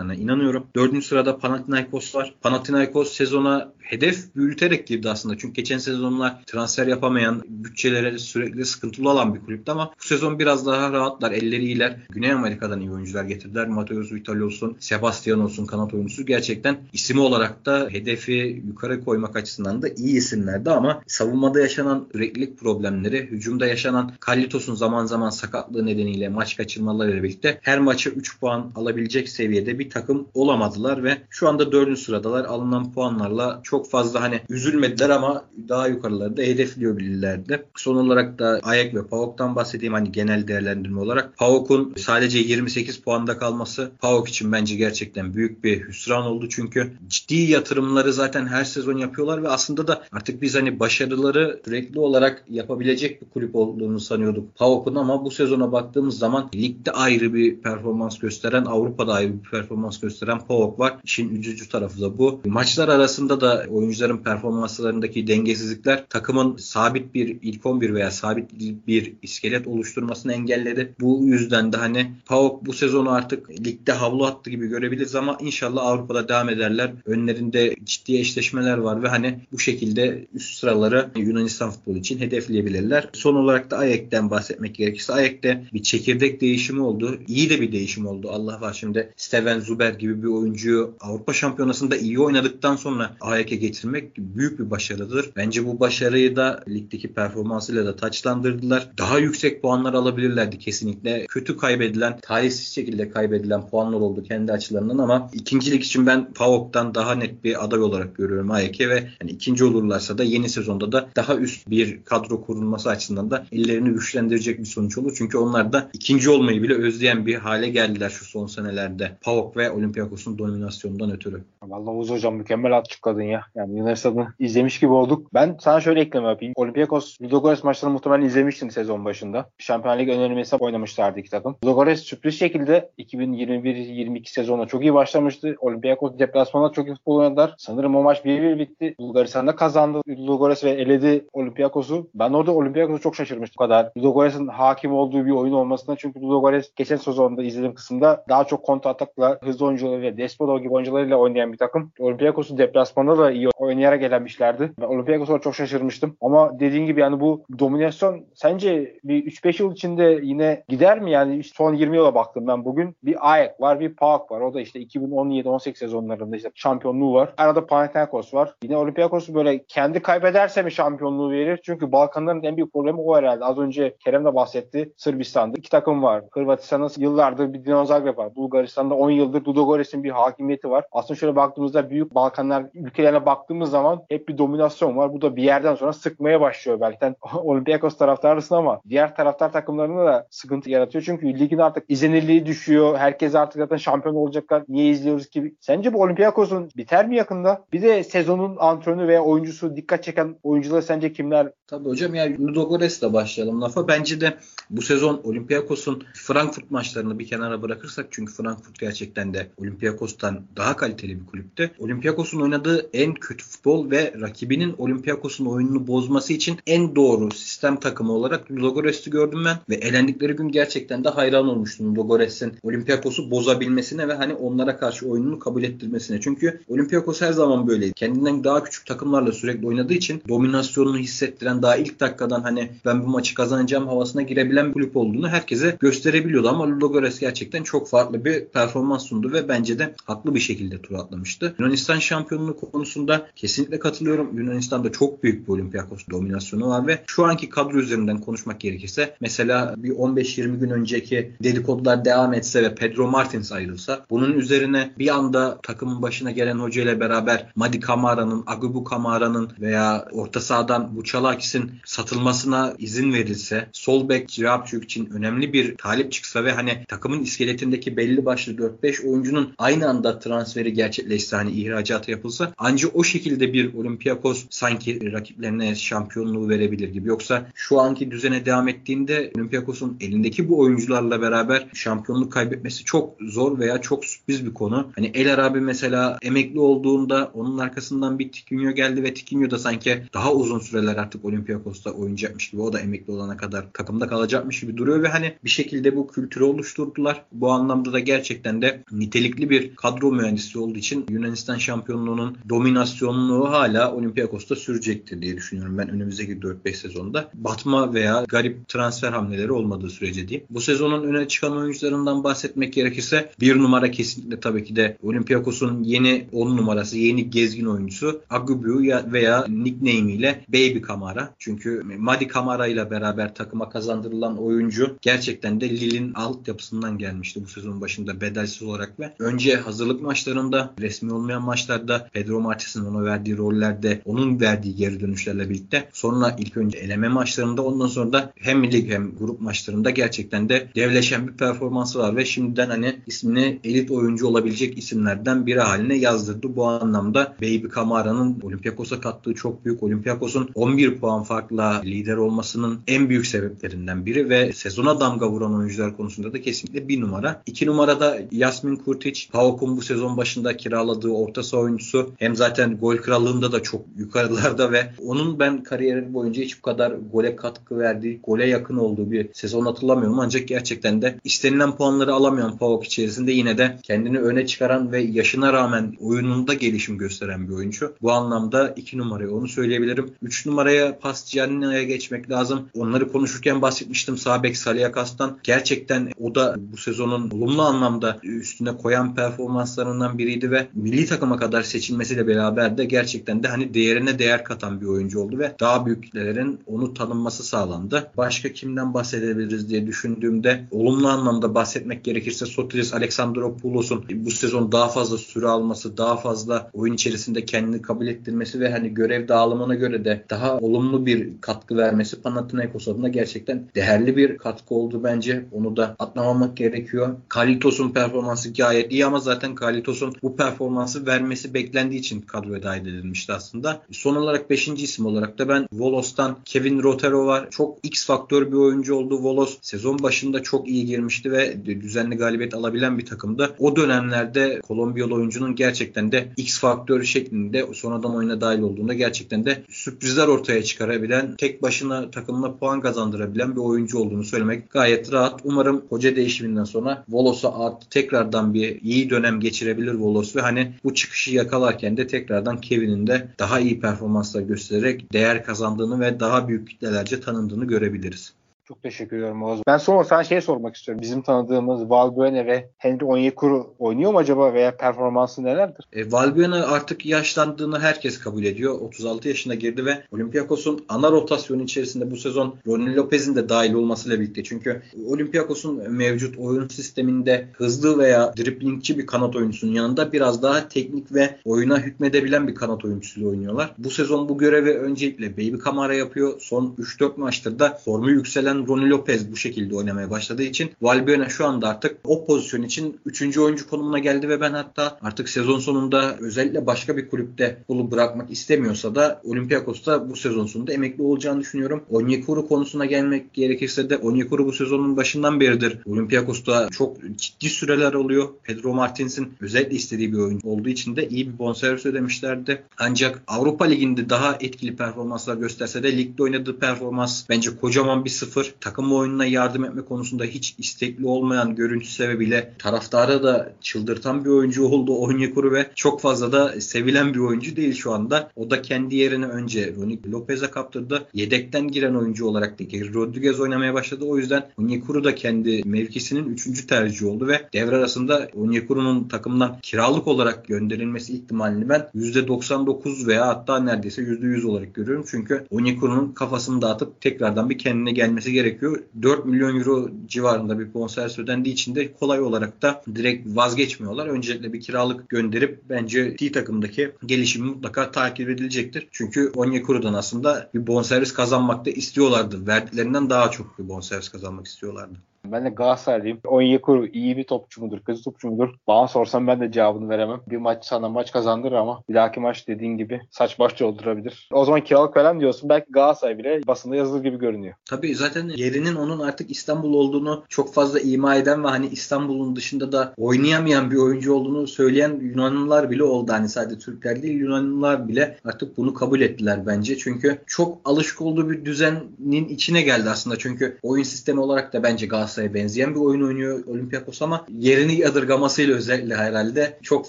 kalacaklarına 0.00 0.14
inanıyorum. 0.14 0.66
4. 0.76 1.04
sırada 1.04 1.38
Panathinaikos 1.38 2.14
var. 2.14 2.34
Panathinaikos 2.40 3.12
sezona 3.12 3.72
hedef 3.78 4.34
büyüterek 4.36 4.86
girdi 4.86 5.10
aslında. 5.10 5.38
Çünkü 5.38 5.54
geçen 5.54 5.78
sezonlar 5.78 6.44
transfer 6.46 6.86
yapamayan, 6.86 7.42
bütçelere 7.48 8.18
sürekli 8.18 8.64
sıkıntılı 8.64 9.10
olan 9.10 9.34
bir 9.34 9.40
kulüptü 9.40 9.72
ama 9.72 9.92
bu 10.00 10.06
sezon 10.06 10.38
biraz 10.38 10.66
daha 10.66 10.92
rahatlar. 10.92 11.32
Elleri 11.32 11.64
iyiler. 11.64 11.96
Güney 12.10 12.32
Amerika'dan 12.32 12.80
iyi 12.80 12.90
oyuncular 12.90 13.24
getirdiler. 13.24 13.68
Mateus 13.68 14.12
Vital 14.12 14.40
olsun, 14.40 14.76
Sebastian 14.80 15.40
olsun 15.40 15.66
kanat 15.66 15.94
oyuncusu. 15.94 16.26
Gerçekten 16.26 16.78
ismi 16.92 17.20
olarak 17.20 17.66
da 17.66 17.88
hedefi 17.90 18.62
yukarı 18.66 19.04
koymak 19.04 19.36
açısından 19.36 19.82
da 19.82 19.88
iyi 19.88 20.16
isimlerdi 20.16 20.70
ama 20.70 21.02
savunmada 21.06 21.60
yaşanan 21.60 22.08
süreklilik 22.12 22.58
problemleri, 22.58 23.26
hücumda 23.30 23.66
yaşanan 23.66 24.12
Kallitos'un 24.20 24.74
zaman 24.74 25.06
zaman 25.06 25.30
sakatlığı 25.30 25.86
nedeniyle 25.86 26.28
maç 26.28 26.56
kaçırmalarıyla 26.56 27.22
birlikte 27.22 27.58
her 27.62 27.78
maça 27.78 28.10
3 28.10 28.40
puan 28.40 28.72
alabilecek 28.74 29.28
seviyede 29.28 29.78
bir 29.78 29.89
takım 29.90 30.28
olamadılar 30.34 31.04
ve 31.04 31.18
şu 31.30 31.48
anda 31.48 31.72
4. 31.72 31.98
sıradalar. 31.98 32.44
Alınan 32.44 32.92
puanlarla 32.92 33.60
çok 33.62 33.90
fazla 33.90 34.20
hani 34.20 34.40
üzülmediler 34.48 35.10
ama 35.10 35.44
daha 35.68 35.88
yukarılarda 35.88 36.42
hedefliyor 36.42 36.96
bilirlerdi. 36.96 37.66
Son 37.76 37.96
olarak 37.96 38.38
da 38.38 38.60
Ayak 38.62 38.94
ve 38.94 39.06
Pauk'tan 39.06 39.56
bahsedeyim 39.56 39.92
hani 39.92 40.12
genel 40.12 40.48
değerlendirme 40.48 41.00
olarak. 41.00 41.36
Pauk'un 41.36 41.94
sadece 41.96 42.38
28 42.38 43.00
puanda 43.00 43.38
kalması 43.38 43.90
Pauk 44.00 44.28
için 44.28 44.52
bence 44.52 44.76
gerçekten 44.76 45.34
büyük 45.34 45.64
bir 45.64 45.88
hüsran 45.88 46.22
oldu 46.22 46.48
çünkü 46.48 46.92
ciddi 47.08 47.34
yatırımları 47.34 48.12
zaten 48.12 48.46
her 48.46 48.64
sezon 48.64 48.96
yapıyorlar 48.96 49.42
ve 49.42 49.48
aslında 49.48 49.88
da 49.88 50.02
artık 50.12 50.42
biz 50.42 50.54
hani 50.54 50.80
başarıları 50.80 51.60
sürekli 51.64 52.00
olarak 52.00 52.44
yapabilecek 52.48 53.22
bir 53.22 53.30
kulüp 53.30 53.54
olduğunu 53.54 54.00
sanıyorduk 54.00 54.56
Pauk'un 54.56 54.94
ama 54.94 55.24
bu 55.24 55.30
sezona 55.30 55.72
baktığımız 55.72 56.18
zaman 56.18 56.50
ligde 56.54 56.92
ayrı 56.92 57.34
bir 57.34 57.60
performans 57.60 58.18
gösteren, 58.18 58.64
Avrupa'da 58.64 59.12
ayrı 59.12 59.32
bir 59.32 59.50
performans 59.50 59.79
gösteren 60.02 60.38
Pauk 60.38 60.78
var. 60.78 60.96
İşin 61.04 61.34
üzücü 61.34 61.68
tarafı 61.68 62.00
da 62.00 62.18
bu. 62.18 62.40
Maçlar 62.44 62.88
arasında 62.88 63.40
da 63.40 63.66
oyuncuların 63.70 64.18
performanslarındaki 64.18 65.26
dengesizlikler 65.26 66.06
takımın 66.08 66.56
sabit 66.56 67.14
bir 67.14 67.38
ilk 67.42 67.66
11 67.66 67.94
veya 67.94 68.10
sabit 68.10 68.50
bir 68.86 69.12
iskelet 69.22 69.66
oluşturmasını 69.66 70.32
engelledi. 70.32 70.94
Bu 71.00 71.20
yüzden 71.24 71.72
de 71.72 71.76
hani 71.76 72.12
PAOK 72.26 72.66
bu 72.66 72.72
sezonu 72.72 73.10
artık 73.10 73.50
ligde 73.50 73.92
havlu 73.92 74.26
attı 74.26 74.50
gibi 74.50 74.66
görebiliriz 74.66 75.14
ama 75.14 75.38
inşallah 75.40 75.82
Avrupa'da 75.82 76.28
devam 76.28 76.48
ederler. 76.48 76.92
Önlerinde 77.06 77.74
ciddi 77.84 78.18
eşleşmeler 78.18 78.78
var 78.78 79.02
ve 79.02 79.08
hani 79.08 79.40
bu 79.52 79.58
şekilde 79.58 80.26
üst 80.34 80.58
sıraları 80.58 81.10
Yunanistan 81.16 81.70
futbolu 81.70 81.98
için 81.98 82.18
hedefleyebilirler. 82.18 83.08
Son 83.12 83.34
olarak 83.34 83.70
da 83.70 83.78
Ayek'ten 83.78 84.30
bahsetmek 84.30 84.74
gerekirse 84.74 85.12
Ayek'te 85.12 85.64
bir 85.72 85.82
çekirdek 85.82 86.40
değişimi 86.40 86.82
oldu. 86.82 87.18
İyi 87.28 87.50
de 87.50 87.60
bir 87.60 87.72
değişim 87.72 88.06
oldu. 88.06 88.30
Allah 88.30 88.60
var 88.60 88.76
şimdi 88.80 89.12
Steven 89.16 89.60
Zuber 89.70 89.92
gibi 89.92 90.22
bir 90.22 90.28
oyuncuyu 90.28 90.94
Avrupa 91.00 91.32
Şampiyonası'nda 91.32 91.96
iyi 91.96 92.20
oynadıktan 92.20 92.76
sonra 92.76 93.16
Ayek'e 93.20 93.56
getirmek 93.56 94.18
büyük 94.18 94.58
bir 94.58 94.70
başarıdır. 94.70 95.30
Bence 95.36 95.66
bu 95.66 95.80
başarıyı 95.80 96.36
da 96.36 96.64
ligdeki 96.68 97.12
performansıyla 97.12 97.86
da 97.86 97.96
taçlandırdılar. 97.96 98.88
Daha 98.98 99.18
yüksek 99.18 99.62
puanlar 99.62 99.94
alabilirlerdi 99.94 100.58
kesinlikle. 100.58 101.26
Kötü 101.26 101.56
kaybedilen, 101.56 102.18
talihsiz 102.22 102.68
şekilde 102.68 103.10
kaybedilen 103.10 103.66
puanlar 103.66 104.00
oldu 104.00 104.22
kendi 104.22 104.52
açılarından 104.52 104.98
ama 104.98 105.30
ikincilik 105.34 105.84
için 105.84 106.06
ben 106.06 106.32
PAOK'tan 106.32 106.94
daha 106.94 107.14
net 107.14 107.44
bir 107.44 107.64
aday 107.64 107.82
olarak 107.82 108.16
görüyorum 108.16 108.50
AYK 108.50 108.80
ve 108.80 109.08
yani 109.20 109.30
ikinci 109.30 109.64
olurlarsa 109.64 110.18
da 110.18 110.24
yeni 110.24 110.48
sezonda 110.48 110.92
da 110.92 111.08
daha 111.16 111.36
üst 111.36 111.70
bir 111.70 112.04
kadro 112.04 112.44
kurulması 112.44 112.90
açısından 112.90 113.30
da 113.30 113.46
ellerini 113.52 113.90
güçlendirecek 113.90 114.58
bir 114.58 114.64
sonuç 114.64 114.98
olur. 114.98 115.14
Çünkü 115.18 115.38
onlar 115.38 115.72
da 115.72 115.90
ikinci 115.92 116.30
olmayı 116.30 116.62
bile 116.62 116.74
özleyen 116.74 117.26
bir 117.26 117.34
hale 117.34 117.68
geldiler 117.68 118.10
şu 118.10 118.24
son 118.24 118.46
senelerde. 118.46 119.18
PAOK 119.20 119.56
ve 119.56 119.59
Olympiakos'un 119.68 120.38
dominasyonundan 120.38 121.10
ötürü. 121.10 121.44
Vallahi 121.62 121.90
Oğuz 121.90 122.10
Hocam 122.10 122.34
mükemmel 122.34 122.78
açıkladın 122.78 123.22
ya. 123.22 123.42
Yani 123.54 123.78
Yunanistan'ı 123.78 124.26
izlemiş 124.38 124.80
gibi 124.80 124.92
olduk. 124.92 125.34
Ben 125.34 125.56
sana 125.60 125.80
şöyle 125.80 126.00
ekleme 126.00 126.28
yapayım. 126.28 126.54
Olympiakos 126.56 127.20
Ludogorets 127.22 127.64
maçlarını 127.64 127.94
muhtemelen 127.94 128.26
izlemiştin 128.26 128.68
sezon 128.68 129.04
başında. 129.04 129.50
Şampiyon 129.58 129.98
Lig 129.98 130.08
önermesi 130.08 130.56
oynamışlardı 130.56 131.20
iki 131.20 131.30
takım. 131.30 131.56
Ludogorets 131.64 132.00
sürpriz 132.00 132.38
şekilde 132.38 132.90
2021-22 132.98 134.30
sezonuna 134.30 134.66
çok 134.66 134.82
iyi 134.82 134.94
başlamıştı. 134.94 135.56
Olympiakos 135.60 136.18
deplasmanda 136.18 136.72
çok 136.72 136.86
iyi 136.86 136.94
futbol 136.94 137.16
oynadılar. 137.16 137.54
Sanırım 137.58 137.96
o 137.96 138.02
maç 138.02 138.18
1-1 138.18 138.58
bitti. 138.58 138.94
Bulgaristan'da 138.98 139.56
kazandı 139.56 140.00
Ludogorets 140.08 140.64
ve 140.64 140.70
eledi 140.70 141.24
Olympiakos'u. 141.32 142.08
Ben 142.14 142.32
orada 142.32 142.52
Olympiakos'u 142.52 143.02
çok 143.02 143.16
şaşırmıştım. 143.16 143.54
Bu 143.58 143.64
kadar 143.64 143.90
Ludogorets'in 143.98 144.46
hakim 144.46 144.92
olduğu 144.92 145.26
bir 145.26 145.30
oyun 145.30 145.52
olmasına. 145.52 145.96
Çünkü 145.96 146.20
Ludogorets 146.20 146.68
geçen 146.76 146.96
sezonda 146.96 147.42
izlediğim 147.42 147.74
kısımda 147.74 148.24
daha 148.28 148.44
çok 148.44 148.62
kontra 148.62 148.90
atakla, 148.90 149.38
hızlı 149.50 149.66
oyuncuları 149.66 150.02
ve 150.02 150.16
Despodo 150.16 150.60
gibi 150.60 150.72
oyuncularıyla 150.72 151.16
oynayan 151.16 151.52
bir 151.52 151.58
takım. 151.58 151.92
Olympiakos'u 151.98 152.58
deplasmanda 152.58 153.18
da 153.18 153.30
iyi 153.30 153.48
oynayarak 153.56 154.02
elenmişlerdi. 154.02 154.72
Ben 154.80 154.86
Olympiakos'a 154.86 155.38
çok 155.38 155.54
şaşırmıştım. 155.54 156.16
Ama 156.20 156.60
dediğin 156.60 156.86
gibi 156.86 157.00
yani 157.00 157.20
bu 157.20 157.42
dominasyon 157.58 158.24
sence 158.34 158.96
bir 159.04 159.26
3-5 159.26 159.62
yıl 159.62 159.72
içinde 159.72 160.20
yine 160.22 160.64
gider 160.68 161.00
mi? 161.00 161.10
Yani 161.10 161.42
son 161.44 161.74
20 161.74 161.96
yıla 161.96 162.14
baktım 162.14 162.46
ben 162.46 162.64
bugün. 162.64 162.96
Bir 163.02 163.32
Ayak 163.32 163.60
var, 163.60 163.80
bir 163.80 163.96
PAOK 163.96 164.30
var. 164.30 164.40
O 164.40 164.54
da 164.54 164.60
işte 164.60 164.82
2017-18 164.82 165.78
sezonlarında 165.78 166.36
işte 166.36 166.50
şampiyonluğu 166.54 167.14
var. 167.14 167.34
Arada 167.36 167.66
Panathinaikos 167.66 168.34
var. 168.34 168.54
Yine 168.62 168.76
Olympiakos 168.76 169.28
böyle 169.28 169.64
kendi 169.64 170.02
kaybederse 170.02 170.62
mi 170.62 170.72
şampiyonluğu 170.72 171.30
verir? 171.30 171.60
Çünkü 171.62 171.92
Balkanların 171.92 172.42
en 172.42 172.56
büyük 172.56 172.72
problemi 172.72 173.00
o 173.00 173.16
herhalde. 173.16 173.44
Az 173.44 173.58
önce 173.58 173.96
Kerem 174.04 174.24
de 174.24 174.34
bahsetti. 174.34 174.92
Sırbistan'da 174.96 175.56
iki 175.58 175.70
takım 175.70 176.02
var. 176.02 176.24
Hırvatistan'da 176.30 176.88
yıllardır 176.98 177.52
bir 177.52 177.64
Dinamo 177.64 178.16
var. 178.16 178.36
Bulgaristan'da 178.36 178.94
10 178.94 179.10
yıldır 179.10 179.39
Ludogorets'in 179.48 180.04
bir 180.04 180.10
hakimiyeti 180.10 180.70
var. 180.70 180.84
Aslında 180.92 181.18
şöyle 181.20 181.36
baktığımızda 181.36 181.90
büyük 181.90 182.14
Balkanlar 182.14 182.64
ülkelerine 182.74 183.26
baktığımız 183.26 183.70
zaman 183.70 184.02
hep 184.08 184.28
bir 184.28 184.38
dominasyon 184.38 184.96
var. 184.96 185.12
Bu 185.12 185.22
da 185.22 185.36
bir 185.36 185.42
yerden 185.42 185.74
sonra 185.74 185.92
sıkmaya 185.92 186.40
başlıyor 186.40 186.80
belki. 186.80 186.98
Yani 187.02 187.16
Olympiakos 187.34 187.98
taraftarısın 187.98 188.54
ama 188.54 188.80
diğer 188.88 189.16
taraftar 189.16 189.52
takımlarına 189.52 190.06
da 190.06 190.26
sıkıntı 190.30 190.70
yaratıyor. 190.70 191.04
Çünkü 191.04 191.38
ligin 191.38 191.58
artık 191.58 191.84
izlenirliği 191.88 192.46
düşüyor. 192.46 192.98
Herkes 192.98 193.34
artık 193.34 193.58
zaten 193.58 193.76
şampiyon 193.76 194.14
olacaklar. 194.14 194.62
Niye 194.68 194.90
izliyoruz 194.90 195.30
ki? 195.30 195.54
Sence 195.60 195.92
bu 195.92 196.00
Olympiakos'un 196.00 196.70
biter 196.76 197.08
mi 197.08 197.16
yakında? 197.16 197.64
Bir 197.72 197.82
de 197.82 198.04
sezonun 198.04 198.56
antrenörü 198.58 199.08
veya 199.08 199.22
oyuncusu 199.22 199.76
dikkat 199.76 200.04
çeken 200.04 200.36
oyuncular 200.42 200.80
sence 200.80 201.12
kimler? 201.12 201.52
Tabii 201.66 201.88
hocam 201.88 202.14
yani 202.14 202.46
Ludogorets'le 202.46 203.12
başlayalım 203.12 203.62
lafa. 203.62 203.88
Bence 203.88 204.20
de 204.20 204.34
bu 204.70 204.82
sezon 204.82 205.20
Olympiakos'un 205.24 206.02
Frankfurt 206.14 206.70
maçlarını 206.70 207.18
bir 207.18 207.26
kenara 207.26 207.62
bırakırsak 207.62 208.06
çünkü 208.10 208.32
Frankfurt 208.32 208.78
gerçekten 208.78 209.19
de 209.34 209.50
Olympiakos'tan 209.56 210.42
daha 210.56 210.76
kaliteli 210.76 211.20
bir 211.20 211.26
kulüpte. 211.26 211.70
Olympiakos'un 211.78 212.40
oynadığı 212.40 212.90
en 212.92 213.14
kötü 213.14 213.44
futbol 213.44 213.90
ve 213.90 214.14
rakibinin 214.20 214.74
Olympiakos'un 214.78 215.46
oyununu 215.46 215.86
bozması 215.86 216.32
için 216.32 216.58
en 216.66 216.96
doğru 216.96 217.30
sistem 217.30 217.80
takımı 217.80 218.12
olarak 218.12 218.50
Ludogorets'i 218.50 219.10
gördüm 219.10 219.44
ben 219.44 219.56
ve 219.68 219.74
elendikleri 219.74 220.32
gün 220.32 220.48
gerçekten 220.48 221.04
de 221.04 221.08
hayran 221.08 221.48
olmuştum 221.48 221.90
Ludogorets'in 221.90 222.52
Olympiakos'u 222.62 223.30
bozabilmesine 223.30 224.08
ve 224.08 224.14
hani 224.14 224.34
onlara 224.34 224.76
karşı 224.76 225.08
oyununu 225.08 225.38
kabul 225.38 225.62
ettirmesine. 225.62 226.20
Çünkü 226.20 226.60
Olympiakos 226.68 227.20
her 227.20 227.32
zaman 227.32 227.68
böyleydi. 227.68 227.92
Kendinden 227.92 228.44
daha 228.44 228.64
küçük 228.64 228.86
takımlarla 228.86 229.32
sürekli 229.32 229.66
oynadığı 229.66 229.94
için 229.94 230.22
dominasyonunu 230.28 230.98
hissettiren 230.98 231.62
daha 231.62 231.76
ilk 231.76 232.00
dakikadan 232.00 232.40
hani 232.40 232.70
ben 232.84 233.02
bu 233.02 233.06
maçı 233.06 233.34
kazanacağım 233.34 233.86
havasına 233.86 234.22
girebilen 234.22 234.72
kulüp 234.72 234.96
olduğunu 234.96 235.28
herkese 235.28 235.76
gösterebiliyordu 235.80 236.48
ama 236.48 236.70
Ludogorets 236.70 237.18
gerçekten 237.18 237.62
çok 237.62 237.88
farklı 237.88 238.24
bir 238.24 238.44
performans 238.44 239.09
sundu 239.10 239.32
ve 239.32 239.48
bence 239.48 239.78
de 239.78 239.94
haklı 240.04 240.34
bir 240.34 240.40
şekilde 240.40 240.82
tur 240.82 240.94
atlamıştı. 240.94 241.54
Yunanistan 241.58 241.98
şampiyonluğu 241.98 242.56
konusunda 242.56 243.26
kesinlikle 243.36 243.78
katılıyorum. 243.78 244.38
Yunanistan'da 244.38 244.92
çok 244.92 245.22
büyük 245.22 245.48
bir 245.48 245.52
Olympiakos 245.52 246.02
dominasyonu 246.10 246.68
var 246.68 246.86
ve 246.86 247.02
şu 247.06 247.24
anki 247.24 247.48
kadro 247.48 247.78
üzerinden 247.78 248.20
konuşmak 248.20 248.60
gerekirse 248.60 249.16
mesela 249.20 249.74
bir 249.76 249.90
15-20 249.90 250.58
gün 250.58 250.70
önceki 250.70 251.32
dedikodular 251.42 252.04
devam 252.04 252.34
etse 252.34 252.62
ve 252.62 252.74
Pedro 252.74 253.06
Martins 253.06 253.52
ayrılsa 253.52 254.06
bunun 254.10 254.32
üzerine 254.32 254.92
bir 254.98 255.14
anda 255.14 255.58
takımın 255.62 256.02
başına 256.02 256.30
gelen 256.30 256.58
hoca 256.58 256.82
ile 256.82 257.00
beraber 257.00 257.46
Madi 257.56 257.80
Kamara'nın, 257.80 258.44
Agubu 258.46 258.84
Kamara'nın 258.84 259.50
veya 259.60 260.08
orta 260.12 260.40
sahadan 260.40 260.96
Buçalakis'in 260.96 261.70
satılmasına 261.84 262.74
izin 262.78 263.12
verilse, 263.12 263.68
sol 263.72 264.08
bek 264.08 264.28
Cirapçuk 264.28 264.84
için 264.84 265.10
önemli 265.10 265.52
bir 265.52 265.76
talip 265.76 266.12
çıksa 266.12 266.44
ve 266.44 266.52
hani 266.52 266.84
takımın 266.88 267.22
iskeletindeki 267.22 267.96
belli 267.96 268.24
başlı 268.24 268.52
4-5 268.52 268.99
oyuncunun 269.04 269.54
aynı 269.58 269.88
anda 269.88 270.18
transferi 270.18 270.72
gerçekleşse 270.72 271.36
hani 271.36 271.50
ihracatı 271.50 272.10
yapılsa 272.10 272.52
ancak 272.58 272.96
o 272.96 273.04
şekilde 273.04 273.52
bir 273.52 273.74
Olympiakos 273.74 274.46
sanki 274.50 275.12
rakiplerine 275.12 275.74
şampiyonluğu 275.74 276.48
verebilir 276.48 276.88
gibi. 276.88 277.08
Yoksa 277.08 277.46
şu 277.54 277.80
anki 277.80 278.10
düzene 278.10 278.46
devam 278.46 278.68
ettiğinde 278.68 279.30
Olympiakos'un 279.36 279.96
elindeki 280.00 280.48
bu 280.48 280.58
oyuncularla 280.58 281.22
beraber 281.22 281.66
şampiyonluk 281.74 282.32
kaybetmesi 282.32 282.84
çok 282.84 283.16
zor 283.20 283.58
veya 283.58 283.80
çok 283.80 284.04
sürpriz 284.04 284.46
bir 284.46 284.54
konu. 284.54 284.90
Hani 284.96 285.10
El 285.14 285.34
Arabi 285.34 285.60
mesela 285.60 286.18
emekli 286.22 286.58
olduğunda 286.58 287.30
onun 287.34 287.58
arkasından 287.58 288.18
bir 288.18 288.32
Tikinho 288.32 288.70
geldi 288.70 289.02
ve 289.02 289.14
Tikinho 289.14 289.50
da 289.50 289.58
sanki 289.58 290.02
daha 290.14 290.32
uzun 290.32 290.58
süreler 290.58 290.96
artık 290.96 291.24
Olympiakos'ta 291.24 291.90
oynayacakmış 291.90 292.50
gibi 292.50 292.62
o 292.62 292.72
da 292.72 292.80
emekli 292.80 293.12
olana 293.12 293.36
kadar 293.36 293.72
takımda 293.72 294.06
kalacakmış 294.06 294.60
gibi 294.60 294.76
duruyor 294.76 295.02
ve 295.02 295.08
hani 295.08 295.34
bir 295.44 295.50
şekilde 295.50 295.96
bu 295.96 296.08
kültürü 296.08 296.44
oluşturdular. 296.44 297.24
Bu 297.32 297.50
anlamda 297.50 297.92
da 297.92 297.98
gerçekten 297.98 298.62
de 298.62 298.84
nitelikli 298.92 299.50
bir 299.50 299.76
kadro 299.76 300.12
mühendisi 300.12 300.58
olduğu 300.58 300.78
için 300.78 301.06
Yunanistan 301.10 301.58
şampiyonluğunun 301.58 302.38
dominasyonluğu 302.48 303.50
hala 303.50 303.94
Olympiakos'ta 303.94 304.56
sürecektir 304.56 305.22
diye 305.22 305.36
düşünüyorum 305.36 305.78
ben 305.78 305.88
önümüzdeki 305.88 306.32
4-5 306.32 306.74
sezonda. 306.74 307.30
Batma 307.34 307.94
veya 307.94 308.24
garip 308.28 308.68
transfer 308.68 309.12
hamleleri 309.12 309.52
olmadığı 309.52 309.90
sürece 309.90 310.28
diyeyim. 310.28 310.46
Bu 310.50 310.60
sezonun 310.60 311.04
öne 311.04 311.28
çıkan 311.28 311.56
oyuncularından 311.56 312.24
bahsetmek 312.24 312.72
gerekirse 312.72 313.32
bir 313.40 313.58
numara 313.58 313.90
kesinlikle 313.90 314.40
tabii 314.40 314.64
ki 314.64 314.76
de 314.76 314.96
Olympiakos'un 315.02 315.82
yeni 315.82 316.26
10 316.32 316.56
numarası, 316.56 316.98
yeni 316.98 317.30
gezgin 317.30 317.66
oyuncusu 317.66 318.22
Agubu 318.30 318.82
veya 319.12 319.46
nickname 319.48 320.12
ile 320.12 320.44
Baby 320.48 320.80
Kamara. 320.80 321.34
Çünkü 321.38 321.82
Madi 321.98 322.28
Kamara 322.28 322.66
ile 322.66 322.90
beraber 322.90 323.34
takıma 323.34 323.70
kazandırılan 323.70 324.38
oyuncu 324.38 324.96
gerçekten 325.02 325.60
de 325.60 325.70
Lille'in 325.70 326.14
altyapısından 326.14 326.98
gelmişti 326.98 327.44
bu 327.44 327.48
sezon 327.48 327.80
başında 327.80 328.20
bedelsiz 328.20 328.62
olarak 328.62 328.79
ve 328.98 329.14
önce 329.18 329.56
hazırlık 329.56 330.02
maçlarında 330.02 330.74
resmi 330.80 331.12
olmayan 331.12 331.42
maçlarda 331.42 332.08
Pedro 332.12 332.40
Martins'in 332.40 332.84
ona 332.84 333.04
verdiği 333.04 333.36
rollerde 333.36 334.02
onun 334.04 334.40
verdiği 334.40 334.76
geri 334.76 335.00
dönüşlerle 335.00 335.50
birlikte 335.50 335.88
sonra 335.92 336.36
ilk 336.38 336.56
önce 336.56 336.78
eleme 336.78 337.08
maçlarında 337.08 337.62
ondan 337.62 337.86
sonra 337.86 338.12
da 338.12 338.32
hem 338.36 338.72
lig 338.72 338.90
hem 338.90 339.16
grup 339.16 339.40
maçlarında 339.40 339.90
gerçekten 339.90 340.48
de 340.48 340.68
devleşen 340.74 341.28
bir 341.28 341.32
performansı 341.32 341.98
var 341.98 342.16
ve 342.16 342.24
şimdiden 342.24 342.70
hani 342.70 342.96
ismini 343.06 343.60
elit 343.64 343.90
oyuncu 343.90 344.26
olabilecek 344.26 344.78
isimlerden 344.78 345.46
biri 345.46 345.60
haline 345.60 345.96
yazdırdı. 345.96 346.56
Bu 346.56 346.66
anlamda 346.66 347.36
Baby 347.42 347.66
Kamara'nın 347.66 348.40
Olympiakos'a 348.42 349.00
kattığı 349.00 349.34
çok 349.34 349.64
büyük 349.64 349.82
Olympiakos'un 349.82 350.48
11 350.54 350.98
puan 350.98 351.22
farkla 351.22 351.80
lider 351.84 352.16
olmasının 352.16 352.80
en 352.86 353.08
büyük 353.08 353.26
sebeplerinden 353.26 354.06
biri 354.06 354.28
ve 354.28 354.52
sezona 354.52 355.00
damga 355.00 355.30
vuran 355.30 355.54
oyuncular 355.54 355.96
konusunda 355.96 356.32
da 356.32 356.40
kesinlikle 356.40 356.88
bir 356.88 357.00
numara. 357.00 357.42
İki 357.46 357.66
numarada 357.66 358.18
Yasmin 358.32 358.69
Kurtic, 358.76 359.20
PAOK'un 359.32 359.76
bu 359.76 359.82
sezon 359.82 360.16
başında 360.16 360.56
kiraladığı 360.56 361.08
orta 361.08 361.42
saha 361.42 361.60
oyuncusu. 361.60 362.12
Hem 362.18 362.36
zaten 362.36 362.76
gol 362.76 362.96
krallığında 362.96 363.52
da 363.52 363.62
çok 363.62 363.82
yukarılarda 363.96 364.72
ve 364.72 364.92
onun 365.06 365.38
ben 365.38 365.62
kariyeri 365.62 366.14
boyunca 366.14 366.42
hiç 366.42 366.58
bu 366.58 366.62
kadar 366.62 366.92
gole 367.12 367.36
katkı 367.36 367.78
verdiği, 367.78 368.20
gole 368.24 368.46
yakın 368.46 368.76
olduğu 368.76 369.10
bir 369.10 369.28
sezon 369.32 369.66
hatırlamıyorum. 369.66 370.18
Ancak 370.18 370.48
gerçekten 370.48 371.02
de 371.02 371.20
istenilen 371.24 371.76
puanları 371.76 372.14
alamayan 372.14 372.58
PAOK 372.58 372.84
içerisinde 372.84 373.32
yine 373.32 373.58
de 373.58 373.78
kendini 373.82 374.18
öne 374.18 374.46
çıkaran 374.46 374.92
ve 374.92 375.00
yaşına 375.00 375.52
rağmen 375.52 375.94
oyununda 376.00 376.54
gelişim 376.54 376.98
gösteren 376.98 377.48
bir 377.48 377.54
oyuncu. 377.54 377.94
Bu 378.02 378.12
anlamda 378.12 378.68
iki 378.68 378.98
numarayı 378.98 379.30
onu 379.30 379.48
söyleyebilirim. 379.48 380.10
Üç 380.22 380.46
numaraya 380.46 380.98
Pastianini'ye 380.98 381.84
geçmek 381.84 382.30
lazım. 382.30 382.68
Onları 382.74 383.12
konuşurken 383.12 383.62
bahsetmiştim. 383.62 384.16
Sabek 384.16 384.56
Saliakas'tan. 384.56 385.38
Gerçekten 385.42 386.12
o 386.20 386.34
da 386.34 386.56
bu 386.58 386.76
sezonun 386.76 387.30
olumlu 387.30 387.62
anlamda 387.62 388.20
üstüne 388.60 388.76
koyan 388.76 389.14
performanslarından 389.14 390.18
biriydi 390.18 390.50
ve 390.50 390.66
milli 390.74 391.06
takıma 391.06 391.36
kadar 391.36 391.62
seçilmesiyle 391.62 392.26
beraber 392.26 392.78
de 392.78 392.84
gerçekten 392.84 393.42
de 393.42 393.48
hani 393.48 393.74
değerine 393.74 394.18
değer 394.18 394.44
katan 394.44 394.80
bir 394.80 394.86
oyuncu 394.86 395.20
oldu 395.20 395.38
ve 395.38 395.54
daha 395.60 395.86
büyüklerin 395.86 396.60
onu 396.66 396.94
tanınması 396.94 397.42
sağlandı. 397.42 398.10
Başka 398.16 398.52
kimden 398.52 398.94
bahsedebiliriz 398.94 399.68
diye 399.68 399.86
düşündüğümde 399.86 400.64
olumlu 400.70 401.08
anlamda 401.08 401.54
bahsetmek 401.54 402.04
gerekirse 402.04 402.46
Sotiris 402.46 402.94
Alexandropoulos'un 402.94 404.04
bu 404.14 404.30
sezon 404.30 404.72
daha 404.72 404.88
fazla 404.88 405.18
süre 405.18 405.46
alması, 405.46 405.96
daha 405.96 406.16
fazla 406.16 406.70
oyun 406.72 406.94
içerisinde 406.94 407.44
kendini 407.44 407.82
kabul 407.82 408.06
ettirmesi 408.06 408.60
ve 408.60 408.72
hani 408.72 408.94
görev 408.94 409.28
dağılımına 409.28 409.74
göre 409.74 410.04
de 410.04 410.24
daha 410.30 410.58
olumlu 410.58 411.06
bir 411.06 411.40
katkı 411.40 411.76
vermesi 411.76 412.22
Panathinaikos 412.22 412.88
adına 412.88 413.08
gerçekten 413.08 413.64
değerli 413.74 414.16
bir 414.16 414.38
katkı 414.38 414.74
oldu 414.74 415.04
bence. 415.04 415.44
Onu 415.52 415.76
da 415.76 415.96
atlamamak 415.98 416.56
gerekiyor. 416.56 417.16
Kalitos'un 417.28 417.90
performansı 417.90 418.49
gayet 418.54 418.92
iyi 418.92 419.06
ama 419.06 419.20
zaten 419.20 419.54
Kalitos'un 419.54 420.14
bu 420.22 420.36
performansı 420.36 421.06
vermesi 421.06 421.54
beklendiği 421.54 422.00
için 422.00 422.20
kadroya 422.20 422.62
dahil 422.62 422.86
edilmişti 422.86 423.32
aslında. 423.32 423.82
Son 423.92 424.16
olarak 424.16 424.50
5. 424.50 424.68
isim 424.68 425.06
olarak 425.06 425.38
da 425.38 425.48
ben 425.48 425.68
Volos'tan 425.72 426.36
Kevin 426.44 426.82
Rotero 426.82 427.26
var. 427.26 427.50
Çok 427.50 427.78
X 427.82 428.06
faktör 428.06 428.46
bir 428.46 428.56
oyuncu 428.56 428.94
oldu. 428.94 429.18
Volos 429.22 429.58
sezon 429.62 430.02
başında 430.02 430.42
çok 430.42 430.68
iyi 430.68 430.86
girmişti 430.86 431.32
ve 431.32 431.64
düzenli 431.64 432.16
galibiyet 432.16 432.54
alabilen 432.54 432.98
bir 432.98 433.06
takımdı. 433.06 433.54
O 433.58 433.76
dönemlerde 433.76 434.60
Kolombiyalı 434.60 435.14
oyuncunun 435.14 435.54
gerçekten 435.54 436.12
de 436.12 436.32
X 436.36 436.60
faktör 436.60 437.02
şeklinde 437.02 437.66
sonradan 437.74 438.16
oyuna 438.16 438.40
dahil 438.40 438.60
olduğunda 438.60 438.94
gerçekten 438.94 439.44
de 439.44 439.62
sürprizler 439.70 440.26
ortaya 440.26 440.62
çıkarabilen, 440.62 441.34
tek 441.36 441.62
başına 441.62 442.10
takımına 442.10 442.52
puan 442.54 442.80
kazandırabilen 442.80 443.56
bir 443.56 443.60
oyuncu 443.60 443.98
olduğunu 443.98 444.24
söylemek 444.24 444.70
gayet 444.70 445.12
rahat. 445.12 445.40
Umarım 445.44 445.82
hoca 445.88 446.16
değişiminden 446.16 446.64
sonra 446.64 447.04
Volos'a 447.08 447.58
artı 447.58 447.88
tekrardan 448.30 448.54
bir 448.54 448.80
iyi 448.82 449.10
dönem 449.10 449.40
geçirebilir 449.40 449.94
Volos 449.94 450.36
ve 450.36 450.40
hani 450.40 450.72
bu 450.84 450.94
çıkışı 450.94 451.34
yakalarken 451.34 451.96
de 451.96 452.06
tekrardan 452.06 452.60
Kevin'in 452.60 453.06
de 453.06 453.28
daha 453.38 453.60
iyi 453.60 453.80
performanslar 453.80 454.42
göstererek 454.42 455.12
değer 455.12 455.44
kazandığını 455.44 456.00
ve 456.00 456.20
daha 456.20 456.48
büyük 456.48 456.68
kitlelerce 456.68 457.20
tanındığını 457.20 457.64
görebiliriz. 457.64 458.34
Çok 458.70 458.82
teşekkür 458.82 459.18
ederim 459.18 459.42
Oğuz. 459.42 459.60
Ben 459.66 459.76
sonra 459.76 460.04
sen 460.04 460.22
şey 460.22 460.40
sormak 460.40 460.76
istiyorum. 460.76 461.02
Bizim 461.02 461.22
tanıdığımız 461.22 461.90
Valbuena 461.90 462.46
ve 462.46 462.70
Henry 462.78 463.04
Onyekuru 463.04 463.74
oynuyor 463.78 464.12
mu 464.12 464.18
acaba 464.18 464.54
veya 464.54 464.76
performansı 464.76 465.44
nelerdir? 465.44 465.84
E, 465.92 466.12
Valbuena 466.12 466.66
artık 466.66 467.06
yaşlandığını 467.06 467.80
herkes 467.80 468.18
kabul 468.18 468.44
ediyor. 468.44 468.80
36 468.80 469.28
yaşına 469.28 469.54
girdi 469.54 469.84
ve 469.84 470.02
Olympiakos'un 470.12 470.84
ana 470.88 471.10
rotasyonu 471.10 471.62
içerisinde 471.62 472.10
bu 472.10 472.16
sezon 472.16 472.54
Ronnie 472.66 472.94
Lopez'in 472.94 473.34
de 473.34 473.48
dahil 473.48 473.74
olmasıyla 473.74 474.20
birlikte. 474.20 474.44
Çünkü 474.44 474.82
Olympiakos'un 475.06 475.92
mevcut 475.92 476.38
oyun 476.38 476.68
sisteminde 476.68 477.48
hızlı 477.52 477.98
veya 477.98 478.36
driblingçi 478.36 478.98
bir 478.98 479.06
kanat 479.06 479.36
oyuncusunun 479.36 479.72
yanında 479.72 480.12
biraz 480.12 480.42
daha 480.42 480.68
teknik 480.68 481.14
ve 481.14 481.36
oyuna 481.44 481.78
hükmedebilen 481.78 482.48
bir 482.48 482.54
kanat 482.54 482.84
oyuncusuyla 482.84 483.28
oynuyorlar. 483.28 483.74
Bu 483.78 483.90
sezon 483.90 484.28
bu 484.28 484.38
görevi 484.38 484.72
öncelikle 484.72 485.32
Baby 485.32 485.58
Kamara 485.58 485.94
yapıyor. 485.94 486.40
Son 486.40 486.74
3-4 486.78 487.12
maçtır 487.16 487.58
da 487.58 487.78
formu 487.84 488.10
yükselen 488.10 488.59
Ronnie 488.66 488.88
Lopez 488.88 489.32
bu 489.32 489.36
şekilde 489.36 489.76
oynamaya 489.76 490.10
başladığı 490.10 490.42
için 490.42 490.70
Valbuena 490.82 491.28
şu 491.28 491.46
anda 491.46 491.68
artık 491.68 491.96
o 492.04 492.26
pozisyon 492.26 492.62
için 492.62 493.00
3. 493.06 493.38
oyuncu 493.38 493.70
konumuna 493.70 493.98
geldi 493.98 494.28
ve 494.28 494.40
ben 494.40 494.52
hatta 494.52 494.98
artık 495.02 495.28
sezon 495.28 495.58
sonunda 495.58 496.16
özellikle 496.20 496.66
başka 496.66 496.96
bir 496.96 497.08
kulüpte 497.08 497.64
bunu 497.68 497.90
bırakmak 497.90 498.30
istemiyorsa 498.30 498.94
da 498.94 499.20
Olympiakos'ta 499.24 500.10
bu 500.10 500.16
sezon 500.16 500.46
sonunda 500.46 500.72
emekli 500.72 501.02
olacağını 501.02 501.40
düşünüyorum. 501.40 501.82
Onyekuru 501.90 502.48
konusuna 502.48 502.84
gelmek 502.84 503.34
gerekirse 503.34 503.90
de 503.90 503.96
Onyekuru 503.96 504.46
bu 504.46 504.52
sezonun 504.52 504.96
başından 504.96 505.40
beridir 505.40 505.78
Olympiakos'ta 505.86 506.68
çok 506.68 506.96
ciddi 507.16 507.48
süreler 507.48 507.92
oluyor. 507.92 508.28
Pedro 508.42 508.74
Martins'in 508.74 509.32
özellikle 509.40 509.76
istediği 509.76 510.12
bir 510.12 510.18
oyuncu 510.18 510.48
olduğu 510.48 510.68
için 510.68 510.96
de 510.96 511.08
iyi 511.08 511.32
bir 511.32 511.38
bonservis 511.38 511.86
ödemişlerdi. 511.86 512.62
Ancak 512.78 513.22
Avrupa 513.26 513.64
Ligi'nde 513.64 514.10
daha 514.10 514.38
etkili 514.40 514.76
performanslar 514.76 515.36
gösterse 515.36 515.82
de 515.82 515.96
ligde 515.96 516.22
oynadığı 516.22 516.58
performans 516.58 517.28
bence 517.28 517.56
kocaman 517.60 518.04
bir 518.04 518.10
sıfır. 518.10 518.49
Takım 518.60 518.92
oyununa 518.92 519.24
yardım 519.24 519.64
etme 519.64 519.82
konusunda 519.82 520.24
hiç 520.24 520.54
istekli 520.58 521.06
olmayan 521.06 521.54
görüntü 521.54 521.86
sebebiyle 521.86 522.54
taraftara 522.58 523.22
da 523.22 523.52
çıldırtan 523.60 524.24
bir 524.24 524.30
oyuncu 524.30 524.64
oldu 524.64 524.94
Onyekuru 524.94 525.52
ve 525.52 525.70
çok 525.74 526.00
fazla 526.00 526.32
da 526.32 526.60
sevilen 526.60 527.14
bir 527.14 527.18
oyuncu 527.18 527.56
değil 527.56 527.74
şu 527.74 527.92
anda. 527.92 528.30
O 528.36 528.50
da 528.50 528.62
kendi 528.62 528.96
yerini 528.96 529.26
önce 529.26 529.74
Ronnie 529.76 529.98
Lopez'e 530.10 530.50
kaptırdı. 530.50 531.06
Yedekten 531.14 531.68
giren 531.68 531.94
oyuncu 531.94 532.26
olarak 532.26 532.58
da 532.58 532.64
Rodriguez 532.94 533.40
oynamaya 533.40 533.74
başladı. 533.74 534.04
O 534.04 534.18
yüzden 534.18 534.50
Onyekuru 534.58 535.04
da 535.04 535.14
kendi 535.14 535.62
mevkisinin 535.64 536.28
3. 536.28 536.66
tercihi 536.66 537.08
oldu 537.08 537.28
ve 537.28 537.48
devre 537.52 537.76
arasında 537.76 538.28
Onyekuru'nun 538.34 539.08
takımdan 539.08 539.58
kiralık 539.62 540.06
olarak 540.06 540.48
gönderilmesi 540.48 541.12
ihtimalini 541.12 541.68
ben 541.68 541.90
%99 541.94 543.06
veya 543.06 543.26
hatta 543.26 543.60
neredeyse 543.60 544.02
%100 544.02 544.46
olarak 544.46 544.74
görüyorum. 544.74 545.04
Çünkü 545.10 545.46
Onyekuru'nun 545.50 546.12
kafasını 546.12 546.62
dağıtıp 546.62 547.00
tekrardan 547.00 547.50
bir 547.50 547.58
kendine 547.58 547.92
gelmesi 547.92 548.29
gerekiyor. 548.32 548.82
4 549.02 549.24
milyon 549.24 549.58
euro 549.58 549.90
civarında 550.06 550.58
bir 550.58 550.74
bonservis 550.74 551.18
ödendiği 551.18 551.54
için 551.54 551.74
de 551.74 551.92
kolay 551.92 552.20
olarak 552.20 552.62
da 552.62 552.82
direkt 552.94 553.36
vazgeçmiyorlar. 553.36 554.06
Öncelikle 554.06 554.52
bir 554.52 554.60
kiralık 554.60 555.08
gönderip 555.08 555.62
bence 555.68 556.16
T 556.16 556.32
takımdaki 556.32 556.92
gelişimi 557.06 557.46
mutlaka 557.46 557.90
takip 557.90 558.28
edilecektir. 558.28 558.88
Çünkü 558.92 559.32
Onyekuru'dan 559.34 559.94
aslında 559.94 560.50
bir 560.54 560.66
bonservis 560.66 561.12
kazanmak 561.12 561.66
da 561.66 561.70
istiyorlardı. 561.70 562.46
Verdiklerinden 562.46 563.10
daha 563.10 563.30
çok 563.30 563.58
bir 563.58 563.68
bonservis 563.68 564.08
kazanmak 564.08 564.46
istiyorlardı. 564.46 564.98
Ben 565.24 565.44
de 565.44 565.48
Galatasaraylıyım. 565.48 566.20
Onyekuru 566.26 566.86
iyi 566.86 567.16
bir 567.16 567.24
topçu 567.24 567.64
mudur, 567.64 567.78
kötü 567.86 568.02
topçu 568.02 568.28
mudur? 568.28 568.54
Bana 568.66 568.88
sorsan 568.88 569.26
ben 569.26 569.40
de 569.40 569.52
cevabını 569.52 569.88
veremem. 569.88 570.20
Bir 570.30 570.36
maç 570.36 570.64
sana 570.64 570.88
maç 570.88 571.12
kazandırır 571.12 571.54
ama 571.54 571.82
bir 571.88 571.94
dahaki 571.94 572.20
maç 572.20 572.48
dediğin 572.48 572.76
gibi 572.76 573.00
saç 573.10 573.38
baş 573.38 573.60
yoldurabilir. 573.60 574.28
O 574.32 574.44
zaman 574.44 574.64
kiralık 574.64 574.96
veren 574.96 575.20
diyorsun. 575.20 575.48
Belki 575.48 575.72
Galatasaray 575.72 576.18
bile 576.18 576.40
basında 576.46 576.76
yazılır 576.76 577.02
gibi 577.02 577.18
görünüyor. 577.18 577.54
Tabii 577.64 577.94
zaten 577.94 578.28
yerinin 578.28 578.74
onun 578.74 579.00
artık 579.00 579.30
İstanbul 579.30 579.74
olduğunu 579.74 580.24
çok 580.28 580.54
fazla 580.54 580.80
ima 580.80 581.16
eden 581.16 581.44
ve 581.44 581.48
hani 581.48 581.68
İstanbul'un 581.68 582.36
dışında 582.36 582.72
da 582.72 582.94
oynayamayan 582.96 583.70
bir 583.70 583.76
oyuncu 583.76 584.14
olduğunu 584.14 584.46
söyleyen 584.46 585.00
Yunanlılar 585.00 585.70
bile 585.70 585.84
oldu. 585.84 586.12
Hani 586.12 586.28
sadece 586.28 586.58
Türkler 586.58 587.02
değil 587.02 587.18
Yunanlılar 587.18 587.88
bile 587.88 588.16
artık 588.24 588.56
bunu 588.56 588.74
kabul 588.74 589.00
ettiler 589.00 589.46
bence. 589.46 589.78
Çünkü 589.78 590.18
çok 590.26 590.58
alışık 590.64 591.00
olduğu 591.00 591.30
bir 591.30 591.44
düzenin 591.44 592.28
içine 592.28 592.62
geldi 592.62 592.90
aslında. 592.90 593.18
Çünkü 593.18 593.58
oyun 593.62 593.84
sistemi 593.84 594.20
olarak 594.20 594.52
da 594.52 594.62
bence 594.62 594.86
Galatasaray 594.86 595.09
Galatasaray'a 595.10 595.34
benzeyen 595.34 595.74
bir 595.74 595.80
oyun 595.80 596.02
oynuyor 596.02 596.46
Olympiakos 596.46 597.02
ama 597.02 597.26
yerini 597.38 597.80
yadırgamasıyla 597.80 598.54
özellikle 598.54 598.94
herhalde 598.94 599.58
çok 599.62 599.88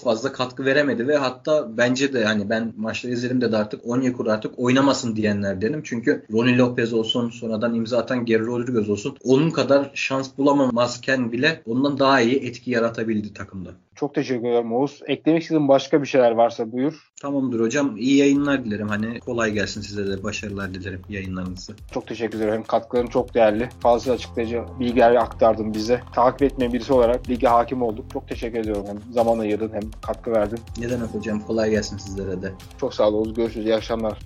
fazla 0.00 0.32
katkı 0.32 0.64
veremedi 0.64 1.08
ve 1.08 1.16
hatta 1.16 1.76
bence 1.76 2.12
de 2.12 2.24
hani 2.24 2.50
ben 2.50 2.72
maçları 2.76 3.12
izledim 3.12 3.40
de 3.40 3.56
artık 3.56 3.86
Onyekuru 3.86 4.30
artık 4.30 4.58
oynamasın 4.58 5.16
diyenlerdenim. 5.16 5.80
Çünkü 5.84 6.24
Ronnie 6.32 6.58
Lopez 6.58 6.92
olsun 6.92 7.30
sonradan 7.30 7.74
imza 7.74 7.98
atan 7.98 8.24
Geri 8.24 8.46
Rodriguez 8.46 8.88
olsun 8.90 9.16
onun 9.24 9.50
kadar 9.50 9.90
şans 9.94 10.28
bulamamazken 10.38 11.32
bile 11.32 11.62
ondan 11.66 11.98
daha 11.98 12.20
iyi 12.20 12.36
etki 12.36 12.70
yaratabildi 12.70 13.34
takımda. 13.34 13.70
Çok 13.94 14.14
teşekkür 14.14 14.48
ederim 14.48 14.72
Oğuz. 14.72 15.00
Eklemek 15.06 15.42
istediğin 15.42 15.68
başka 15.68 16.02
bir 16.02 16.06
şeyler 16.06 16.30
varsa 16.30 16.72
buyur. 16.72 17.12
Tamamdır 17.22 17.60
hocam. 17.60 17.96
İyi 17.96 18.16
yayınlar 18.16 18.64
dilerim. 18.64 18.88
Hani 18.88 19.20
kolay 19.20 19.52
gelsin 19.52 19.80
size 19.80 20.06
de. 20.06 20.22
Başarılar 20.22 20.74
dilerim 20.74 21.00
yayınlarınızı. 21.08 21.72
Çok 21.92 22.06
teşekkür 22.06 22.38
ederim. 22.38 22.54
Hem 22.54 22.62
katkıların 22.62 23.06
çok 23.06 23.34
değerli. 23.34 23.68
Fazla 23.80 24.12
açıklayıcı 24.12 24.62
bilgiler 24.80 25.14
aktardın 25.14 25.74
bize. 25.74 26.00
Takip 26.14 26.42
etmeyen 26.42 26.72
birisi 26.72 26.92
olarak 26.92 27.28
lige 27.28 27.46
hakim 27.48 27.82
olduk. 27.82 28.04
Çok 28.12 28.28
teşekkür 28.28 28.58
ediyorum. 28.58 28.84
Hem 28.86 29.12
zaman 29.12 29.38
ayırdın 29.38 29.70
hem 29.72 29.82
katkı 30.06 30.32
verdin. 30.32 30.58
Ne 30.78 30.90
demek 30.90 31.14
hocam. 31.14 31.40
Kolay 31.40 31.70
gelsin 31.70 31.98
sizlere 31.98 32.42
de. 32.42 32.52
Çok 32.80 32.94
sağ 32.94 33.08
ol 33.08 33.14
Oğuz. 33.14 33.34
Görüşürüz. 33.34 33.66
İyi 33.66 33.74
akşamlar. 33.74 34.18